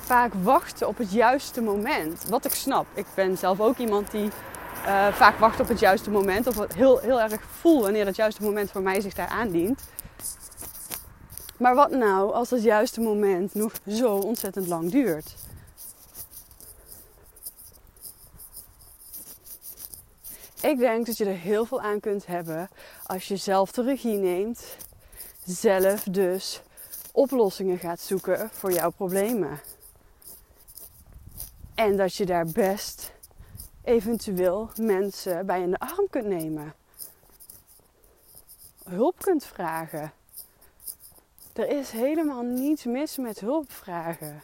vaak 0.00 0.32
wachten 0.42 0.88
op 0.88 0.98
het 0.98 1.12
juiste 1.12 1.60
moment. 1.60 2.24
Wat 2.28 2.44
ik 2.44 2.54
snap. 2.54 2.86
Ik 2.94 3.06
ben 3.14 3.38
zelf 3.38 3.60
ook 3.60 3.76
iemand 3.76 4.10
die 4.10 4.30
uh, 4.86 5.12
vaak 5.12 5.38
wacht 5.38 5.60
op 5.60 5.68
het 5.68 5.78
juiste 5.78 6.10
moment. 6.10 6.46
Of 6.46 6.74
heel, 6.74 6.98
heel 6.98 7.20
erg 7.20 7.42
voel 7.60 7.82
wanneer 7.82 8.06
het 8.06 8.16
juiste 8.16 8.42
moment 8.42 8.70
voor 8.70 8.82
mij 8.82 9.00
zich 9.00 9.14
daar 9.14 9.28
aandient. 9.28 9.80
Maar 11.56 11.74
wat 11.74 11.90
nou 11.90 12.32
als 12.32 12.50
het 12.50 12.62
juiste 12.62 13.00
moment 13.00 13.54
nog 13.54 13.72
zo 13.86 14.16
ontzettend 14.16 14.66
lang 14.66 14.90
duurt? 14.90 15.34
Ik 20.60 20.78
denk 20.78 21.06
dat 21.06 21.16
je 21.16 21.24
er 21.24 21.36
heel 21.36 21.64
veel 21.64 21.80
aan 21.80 22.00
kunt 22.00 22.26
hebben 22.26 22.68
als 23.04 23.28
je 23.28 23.36
zelf 23.36 23.72
de 23.72 23.82
regie 23.82 24.16
neemt 24.16 24.76
zelf 25.48 26.02
dus 26.02 26.62
oplossingen 27.12 27.78
gaat 27.78 28.00
zoeken 28.00 28.50
voor 28.50 28.72
jouw 28.72 28.90
problemen. 28.90 29.60
En 31.74 31.96
dat 31.96 32.14
je 32.14 32.26
daar 32.26 32.46
best 32.46 33.12
eventueel 33.84 34.70
mensen 34.80 35.46
bij 35.46 35.62
in 35.62 35.70
de 35.70 35.78
arm 35.78 36.06
kunt 36.10 36.26
nemen. 36.26 36.74
Hulp 38.84 39.18
kunt 39.18 39.44
vragen. 39.44 40.12
Er 41.52 41.68
is 41.68 41.90
helemaal 41.90 42.42
niets 42.42 42.84
mis 42.84 43.16
met 43.16 43.40
hulp 43.40 43.72
vragen. 43.72 44.42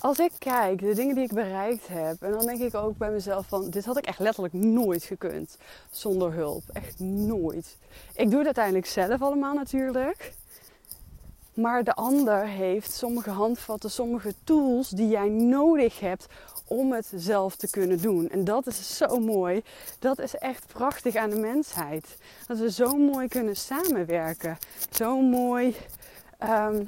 Als 0.00 0.18
ik 0.18 0.32
kijk, 0.38 0.80
de 0.80 0.94
dingen 0.94 1.14
die 1.14 1.24
ik 1.24 1.32
bereikt 1.32 1.88
heb, 1.88 2.22
en 2.22 2.32
dan 2.32 2.46
denk 2.46 2.60
ik 2.60 2.74
ook 2.74 2.96
bij 2.96 3.10
mezelf 3.10 3.46
van, 3.46 3.70
dit 3.70 3.84
had 3.84 3.96
ik 3.96 4.06
echt 4.06 4.18
letterlijk 4.18 4.54
nooit 4.54 5.04
gekund 5.04 5.56
zonder 5.90 6.32
hulp. 6.32 6.62
Echt 6.72 6.98
nooit. 6.98 7.76
Ik 8.14 8.28
doe 8.28 8.36
het 8.36 8.46
uiteindelijk 8.46 8.86
zelf 8.86 9.22
allemaal 9.22 9.54
natuurlijk. 9.54 10.32
Maar 11.54 11.84
de 11.84 11.94
ander 11.94 12.46
heeft 12.46 12.92
sommige 12.92 13.30
handvatten, 13.30 13.90
sommige 13.90 14.34
tools 14.44 14.88
die 14.88 15.08
jij 15.08 15.28
nodig 15.28 16.00
hebt 16.00 16.26
om 16.66 16.92
het 16.92 17.12
zelf 17.14 17.56
te 17.56 17.70
kunnen 17.70 18.02
doen. 18.02 18.30
En 18.30 18.44
dat 18.44 18.66
is 18.66 18.96
zo 18.96 19.18
mooi. 19.18 19.62
Dat 19.98 20.18
is 20.18 20.34
echt 20.34 20.66
prachtig 20.66 21.14
aan 21.14 21.30
de 21.30 21.38
mensheid. 21.38 22.16
Dat 22.46 22.58
we 22.58 22.70
zo 22.70 22.96
mooi 22.96 23.28
kunnen 23.28 23.56
samenwerken. 23.56 24.58
Zo 24.90 25.20
mooi 25.20 25.76
ehm, 26.38 26.84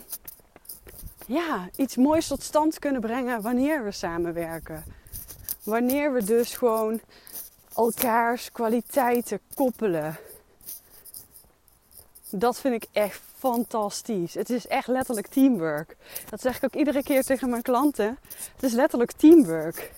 ja, 1.31 1.69
iets 1.77 1.97
moois 1.97 2.27
tot 2.27 2.43
stand 2.43 2.79
kunnen 2.79 3.01
brengen 3.01 3.43
wanneer 3.43 3.85
we 3.85 3.93
samenwerken. 3.93 4.85
Wanneer 5.63 6.13
we 6.13 6.25
dus 6.25 6.57
gewoon 6.57 7.01
elkaars 7.75 8.53
kwaliteiten 8.53 9.41
koppelen. 9.55 10.17
Dat 12.31 12.61
vind 12.61 12.75
ik 12.75 12.89
echt 12.93 13.21
fantastisch. 13.39 14.35
Het 14.35 14.51
is 14.51 14.67
echt 14.67 14.87
letterlijk 14.87 15.27
teamwork. 15.27 15.97
Dat 16.29 16.41
zeg 16.41 16.57
ik 16.57 16.65
ook 16.65 16.75
iedere 16.75 17.03
keer 17.03 17.23
tegen 17.23 17.51
mijn 17.51 17.63
klanten. 17.63 18.19
Het 18.55 18.63
is 18.63 18.73
letterlijk 18.73 19.13
teamwork. 19.13 19.93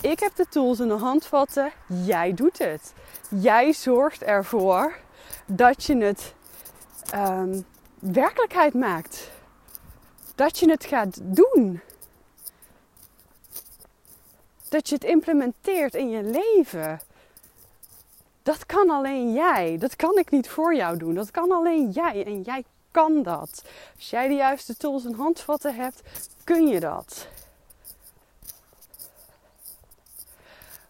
Ik 0.00 0.20
heb 0.20 0.36
de 0.36 0.46
tools 0.48 0.80
in 0.80 0.88
de 0.88 0.94
handvatten. 0.94 1.72
Jij 2.04 2.34
doet 2.34 2.58
het. 2.58 2.92
Jij 3.28 3.72
zorgt 3.72 4.22
ervoor 4.22 4.96
dat 5.46 5.84
je 5.84 5.96
het 5.96 6.34
um, 7.14 7.64
werkelijkheid 7.98 8.74
maakt. 8.74 9.34
Dat 10.36 10.58
je 10.58 10.70
het 10.70 10.84
gaat 10.84 11.18
doen. 11.22 11.80
Dat 14.68 14.88
je 14.88 14.94
het 14.94 15.04
implementeert 15.04 15.94
in 15.94 16.10
je 16.10 16.22
leven. 16.22 17.00
Dat 18.42 18.66
kan 18.66 18.90
alleen 18.90 19.32
jij. 19.32 19.78
Dat 19.78 19.96
kan 19.96 20.18
ik 20.18 20.30
niet 20.30 20.48
voor 20.48 20.74
jou 20.74 20.96
doen. 20.96 21.14
Dat 21.14 21.30
kan 21.30 21.52
alleen 21.52 21.90
jij. 21.90 22.24
En 22.24 22.42
jij 22.42 22.64
kan 22.90 23.22
dat. 23.22 23.64
Als 23.96 24.10
jij 24.10 24.28
de 24.28 24.34
juiste 24.34 24.76
tools 24.76 25.04
en 25.04 25.14
handvatten 25.14 25.74
hebt, 25.74 26.00
kun 26.44 26.66
je 26.66 26.80
dat. 26.80 27.28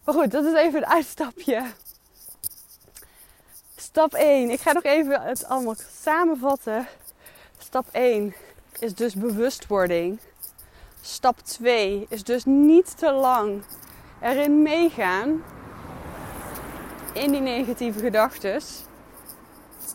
Maar 0.05 0.15
goed, 0.15 0.31
dat 0.31 0.45
is 0.45 0.55
even 0.55 0.83
een 0.83 0.89
uitstapje. 0.89 1.67
Stap 3.77 4.15
1. 4.15 4.51
Ik 4.51 4.61
ga 4.61 4.73
nog 4.73 4.83
even 4.83 5.23
het 5.23 5.45
allemaal 5.45 5.77
samenvatten. 6.03 6.87
Stap 7.59 7.87
1 7.93 8.35
is 8.79 8.95
dus 8.95 9.15
bewustwording. 9.15 10.19
Stap 11.01 11.39
2 11.39 12.07
is 12.09 12.25
dus 12.25 12.45
niet 12.45 12.99
te 12.99 13.13
lang 13.13 13.63
erin 14.21 14.63
meegaan 14.63 15.43
in 17.13 17.31
die 17.31 17.41
negatieve 17.41 17.99
gedachten. 17.99 18.61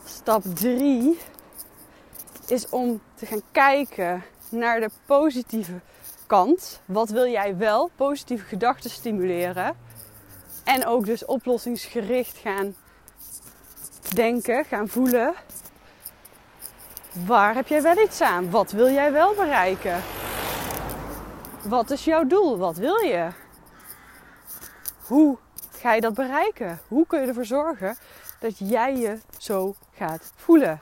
Stap 0.05 0.43
3 0.53 1.19
is 2.47 2.69
om 2.69 3.01
te 3.13 3.25
gaan 3.25 3.41
kijken 3.51 4.23
naar 4.49 4.79
de 4.79 4.89
positieve 5.05 5.79
kant. 6.27 6.81
Wat 6.85 7.09
wil 7.09 7.27
jij 7.27 7.57
wel? 7.57 7.91
Positieve 7.95 8.45
gedachten 8.45 8.89
stimuleren. 8.89 9.77
En 10.63 10.85
ook 10.85 11.05
dus 11.05 11.25
oplossingsgericht 11.25 12.37
gaan 12.37 12.75
denken, 14.13 14.65
gaan 14.65 14.87
voelen. 14.87 15.33
Waar 17.11 17.55
heb 17.55 17.67
jij 17.67 17.81
wel 17.81 17.97
iets 17.97 18.21
aan? 18.21 18.49
Wat 18.49 18.71
wil 18.71 18.89
jij 18.89 19.11
wel 19.11 19.35
bereiken? 19.35 20.03
Wat 21.63 21.91
is 21.91 22.03
jouw 22.05 22.23
doel? 22.27 22.57
Wat 22.57 22.77
wil 22.77 22.97
je? 22.97 23.29
Hoe 25.05 25.37
ga 25.71 25.93
je 25.93 26.01
dat 26.01 26.13
bereiken? 26.13 26.79
Hoe 26.87 27.07
kun 27.07 27.21
je 27.21 27.27
ervoor 27.27 27.45
zorgen 27.45 27.97
dat 28.39 28.57
jij 28.57 28.95
je 28.95 29.19
zo 29.37 29.75
gaat 29.93 30.31
voelen? 30.35 30.81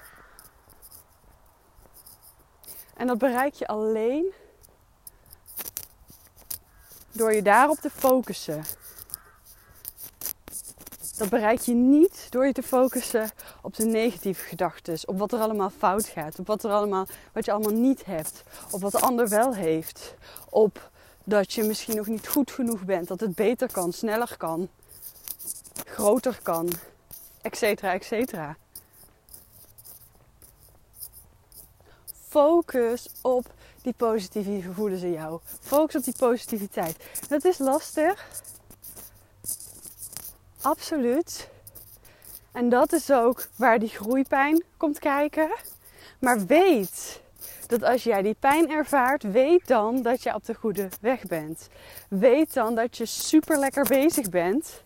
En 2.95 3.07
dat 3.07 3.17
bereik 3.17 3.53
je 3.53 3.67
alleen 3.67 4.33
door 7.11 7.33
je 7.33 7.41
daarop 7.41 7.77
te 7.77 7.89
focussen. 7.89 8.63
Dat 11.19 11.29
bereik 11.29 11.59
je 11.59 11.73
niet 11.73 12.27
door 12.29 12.45
je 12.45 12.53
te 12.53 12.63
focussen 12.63 13.29
op 13.61 13.75
de 13.75 13.85
negatieve 13.85 14.43
gedachten, 14.43 14.97
op 15.05 15.17
wat 15.17 15.31
er 15.31 15.39
allemaal 15.39 15.69
fout 15.69 16.05
gaat, 16.05 16.39
op 16.39 16.47
wat, 16.47 16.63
er 16.63 16.71
allemaal, 16.71 17.07
wat 17.33 17.45
je 17.45 17.51
allemaal 17.51 17.79
niet 17.79 18.05
hebt, 18.05 18.43
op 18.71 18.81
wat 18.81 18.91
de 18.91 18.99
ander 18.99 19.29
wel 19.29 19.53
heeft, 19.53 20.15
op 20.49 20.89
dat 21.23 21.53
je 21.53 21.63
misschien 21.63 21.95
nog 21.95 22.07
niet 22.07 22.27
goed 22.27 22.51
genoeg 22.51 22.85
bent, 22.85 23.07
dat 23.07 23.19
het 23.19 23.35
beter 23.35 23.71
kan, 23.71 23.93
sneller 23.93 24.37
kan, 24.37 24.69
groter 25.85 26.39
kan, 26.43 26.69
etcetera, 27.41 27.93
etcetera. 27.93 28.57
Focus 32.27 33.09
op 33.21 33.45
die 33.81 33.93
positieve 33.93 34.61
gevoelens 34.61 35.01
in 35.01 35.11
jou. 35.11 35.39
Focus 35.61 35.95
op 35.95 36.03
die 36.03 36.15
positiviteit. 36.17 36.97
Dat 37.27 37.45
is 37.45 37.57
lastig. 37.57 38.27
Absoluut. 40.61 41.49
En 42.51 42.69
dat 42.69 42.93
is 42.93 43.11
ook 43.11 43.47
waar 43.55 43.79
die 43.79 43.89
groeipijn 43.89 44.63
komt 44.77 44.99
kijken. 44.99 45.49
Maar 46.19 46.45
weet 46.45 47.21
dat 47.67 47.83
als 47.83 48.03
jij 48.03 48.21
die 48.21 48.35
pijn 48.39 48.69
ervaart, 48.69 49.23
weet 49.23 49.67
dan 49.67 50.01
dat 50.01 50.23
je 50.23 50.33
op 50.33 50.45
de 50.45 50.53
goede 50.53 50.89
weg 51.01 51.23
bent. 51.23 51.67
Weet 52.09 52.53
dan 52.53 52.75
dat 52.75 52.97
je 52.97 53.05
super 53.05 53.59
lekker 53.59 53.83
bezig 53.83 54.29
bent. 54.29 54.83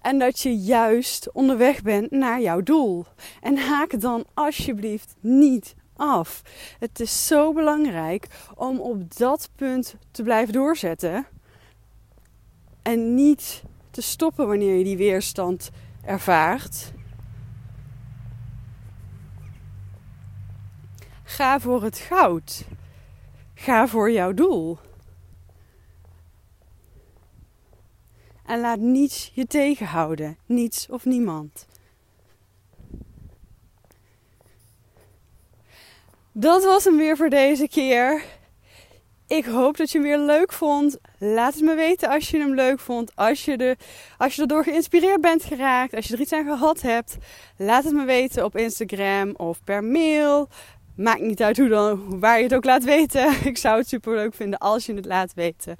En 0.00 0.18
dat 0.18 0.40
je 0.40 0.56
juist 0.56 1.32
onderweg 1.32 1.82
bent 1.82 2.10
naar 2.10 2.40
jouw 2.40 2.60
doel. 2.60 3.04
En 3.40 3.58
haak 3.58 4.00
dan 4.00 4.24
alsjeblieft 4.34 5.14
niet 5.20 5.74
af. 5.96 6.42
Het 6.78 7.00
is 7.00 7.26
zo 7.26 7.52
belangrijk 7.52 8.26
om 8.54 8.80
op 8.80 9.16
dat 9.16 9.48
punt 9.56 9.94
te 10.10 10.22
blijven 10.22 10.52
doorzetten. 10.52 11.26
En 12.82 13.14
niet 13.14 13.62
te 13.92 14.00
stoppen 14.02 14.46
wanneer 14.46 14.74
je 14.78 14.84
die 14.84 14.96
weerstand 14.96 15.70
ervaart. 16.04 16.92
Ga 21.22 21.60
voor 21.60 21.82
het 21.82 21.98
goud. 21.98 22.64
Ga 23.54 23.88
voor 23.88 24.10
jouw 24.10 24.32
doel. 24.32 24.78
En 28.46 28.60
laat 28.60 28.78
niets 28.78 29.30
je 29.34 29.46
tegenhouden. 29.46 30.36
Niets 30.46 30.88
of 30.88 31.04
niemand. 31.04 31.66
Dat 36.32 36.64
was 36.64 36.84
hem 36.84 36.96
weer 36.96 37.16
voor 37.16 37.30
deze 37.30 37.68
keer. 37.68 38.24
Ik 39.32 39.44
hoop 39.44 39.76
dat 39.76 39.90
je 39.90 39.98
hem 39.98 40.06
weer 40.06 40.18
leuk 40.18 40.52
vond. 40.52 40.98
Laat 41.18 41.54
het 41.54 41.62
me 41.62 41.74
weten 41.74 42.08
als 42.08 42.30
je 42.30 42.38
hem 42.38 42.54
leuk 42.54 42.80
vond. 42.80 43.16
Als 43.16 43.44
je, 43.44 43.56
de, 43.56 43.76
als 44.18 44.34
je 44.34 44.42
erdoor 44.42 44.64
geïnspireerd 44.64 45.20
bent 45.20 45.44
geraakt. 45.44 45.94
Als 45.94 46.08
je 46.08 46.14
er 46.14 46.20
iets 46.20 46.32
aan 46.32 46.44
gehad 46.44 46.80
hebt. 46.80 47.16
Laat 47.56 47.84
het 47.84 47.92
me 47.92 48.04
weten 48.04 48.44
op 48.44 48.56
Instagram 48.56 49.34
of 49.36 49.64
per 49.64 49.84
mail. 49.84 50.48
Maakt 50.96 51.20
niet 51.20 51.42
uit 51.42 51.56
hoe 51.56 51.68
dan, 51.68 52.20
waar 52.20 52.36
je 52.36 52.42
het 52.42 52.54
ook 52.54 52.64
laat 52.64 52.84
weten. 52.84 53.34
Ik 53.50 53.58
zou 53.58 53.78
het 53.78 53.88
super 53.88 54.14
leuk 54.14 54.34
vinden 54.34 54.58
als 54.58 54.86
je 54.86 54.94
het 54.94 55.06
laat 55.06 55.34
weten. 55.34 55.76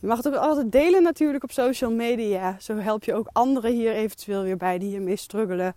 Je 0.00 0.06
mag 0.06 0.16
het 0.16 0.28
ook 0.28 0.34
altijd 0.34 0.72
delen 0.72 1.02
natuurlijk 1.02 1.44
op 1.44 1.52
social 1.52 1.90
media. 1.90 2.56
Zo 2.60 2.76
help 2.76 3.04
je 3.04 3.14
ook 3.14 3.28
anderen 3.32 3.72
hier 3.72 3.92
eventueel 3.92 4.42
weer 4.42 4.56
bij 4.56 4.78
die 4.78 4.88
hiermee 4.88 5.16
struggelen. 5.16 5.74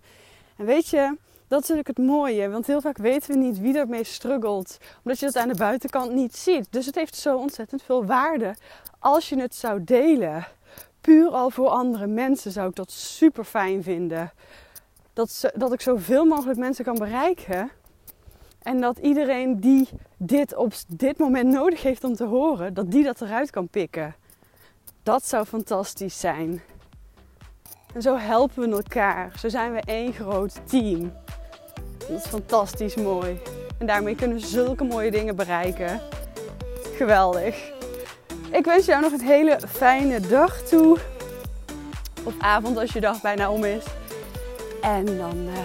En 0.58 0.66
weet 0.66 0.88
je, 0.90 1.16
dat 1.52 1.62
is 1.62 1.68
natuurlijk 1.68 1.98
het 1.98 2.08
mooie. 2.08 2.50
Want 2.50 2.68
heel 2.68 2.82
vaak 2.82 2.98
weten 2.98 3.32
we 3.32 3.38
niet 3.38 3.60
wie 3.60 3.78
ermee 3.78 4.04
struggelt. 4.04 4.78
Omdat 5.04 5.20
je 5.20 5.26
dat 5.26 5.36
aan 5.36 5.48
de 5.48 5.56
buitenkant 5.56 6.12
niet 6.14 6.36
ziet. 6.38 6.68
Dus 6.70 6.86
het 6.86 6.96
heeft 6.96 7.16
zo 7.16 7.38
ontzettend 7.38 7.84
veel 7.84 8.06
waarde 8.06 8.56
als 9.00 9.30
je 9.30 9.40
het 9.40 9.56
zou 9.56 9.84
delen. 9.84 10.48
Puur 11.02 11.30
al 11.30 11.50
voor 11.50 11.68
andere 11.68 12.08
mensen 12.08 12.52
zou 12.52 12.70
ik 12.70 12.76
dat 12.76 12.92
super 12.92 13.44
fijn 13.44 13.84
vinden. 13.84 14.32
Dat, 15.14 15.52
dat 15.56 15.74
ik 15.74 15.82
zoveel 15.82 16.26
mogelijk 16.26 16.60
mensen 16.60 16.86
kan 16.86 16.96
bereiken. 16.96 17.72
En 18.62 18.82
dat 18.82 18.98
iedereen 18.98 19.60
die 19.60 19.90
dit 20.18 20.56
op 20.56 20.74
dit 20.88 21.18
moment 21.18 21.50
nodig 21.50 21.82
heeft 21.82 22.04
om 22.04 22.16
te 22.16 22.26
horen, 22.26 22.74
dat 22.74 22.92
die 22.92 23.04
dat 23.04 23.22
eruit 23.22 23.50
kan 23.50 23.68
pikken. 23.68 24.16
Dat 25.04 25.28
zou 25.28 25.46
fantastisch 25.46 26.20
zijn. 26.20 26.62
En 27.94 28.02
zo 28.02 28.18
helpen 28.18 28.70
we 28.70 28.76
elkaar. 28.76 29.32
Zo 29.40 29.50
zijn 29.50 29.72
we 29.72 29.82
één 29.86 30.14
groot 30.14 30.70
team. 30.70 31.12
Dat 32.08 32.18
is 32.20 32.26
fantastisch 32.26 32.96
mooi. 32.96 33.42
En 33.78 33.86
daarmee 33.86 34.16
kunnen 34.16 34.38
we 34.38 34.46
zulke 34.46 34.84
mooie 34.84 35.12
dingen 35.12 35.36
bereiken. 35.36 36.02
Geweldig. 36.96 37.72
Ik 38.52 38.66
wens 38.66 38.86
jou 38.86 39.02
nog 39.02 39.12
een 39.12 39.22
hele 39.22 39.60
fijne 39.68 40.20
dag 40.20 40.62
toe. 40.62 40.98
Of 42.24 42.34
avond 42.40 42.78
als 42.78 42.92
je 42.92 43.00
dag 43.00 43.22
bijna 43.22 43.52
om 43.52 43.64
is. 43.64 43.84
En 44.82 45.06
dan 45.06 45.38
uh, 45.38 45.58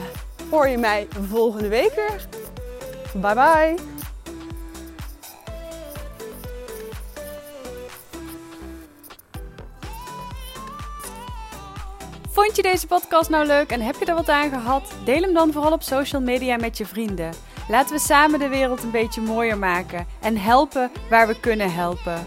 hoor 0.51 0.69
je 0.69 0.79
mij 0.79 1.07
volgende 1.29 1.69
week 1.69 1.95
weer. 1.95 2.27
Bye 3.21 3.35
bye. 3.35 3.96
Vond 12.57 12.69
je 12.69 12.75
deze 12.75 12.87
podcast 12.87 13.31
nou 13.31 13.47
leuk 13.47 13.71
en 13.71 13.81
heb 13.81 13.95
je 13.99 14.05
er 14.05 14.15
wat 14.15 14.29
aan 14.29 14.51
gehad? 14.51 14.95
Deel 15.05 15.23
hem 15.23 15.35
dan 15.35 15.53
vooral 15.53 15.73
op 15.73 15.83
social 15.83 16.23
media 16.23 16.57
met 16.57 16.79
je 16.79 16.87
vrienden. 16.87 17.33
Laten 17.69 17.95
we 17.95 18.01
samen 18.01 18.39
de 18.39 18.49
wereld 18.49 18.83
een 18.83 18.91
beetje 18.91 19.21
mooier 19.21 19.59
maken 19.59 20.07
en 20.21 20.37
helpen 20.37 20.91
waar 21.11 21.27
we 21.27 21.41
kunnen 21.41 21.73
helpen. 21.73 22.25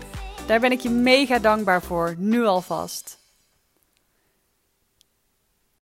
Daar 0.48 0.60
ben 0.60 0.72
ik 0.72 0.80
je 0.80 0.90
mega 0.90 1.40
dankbaar 1.40 1.82
voor, 1.82 2.16
nu 2.18 2.46
alvast. 2.46 3.19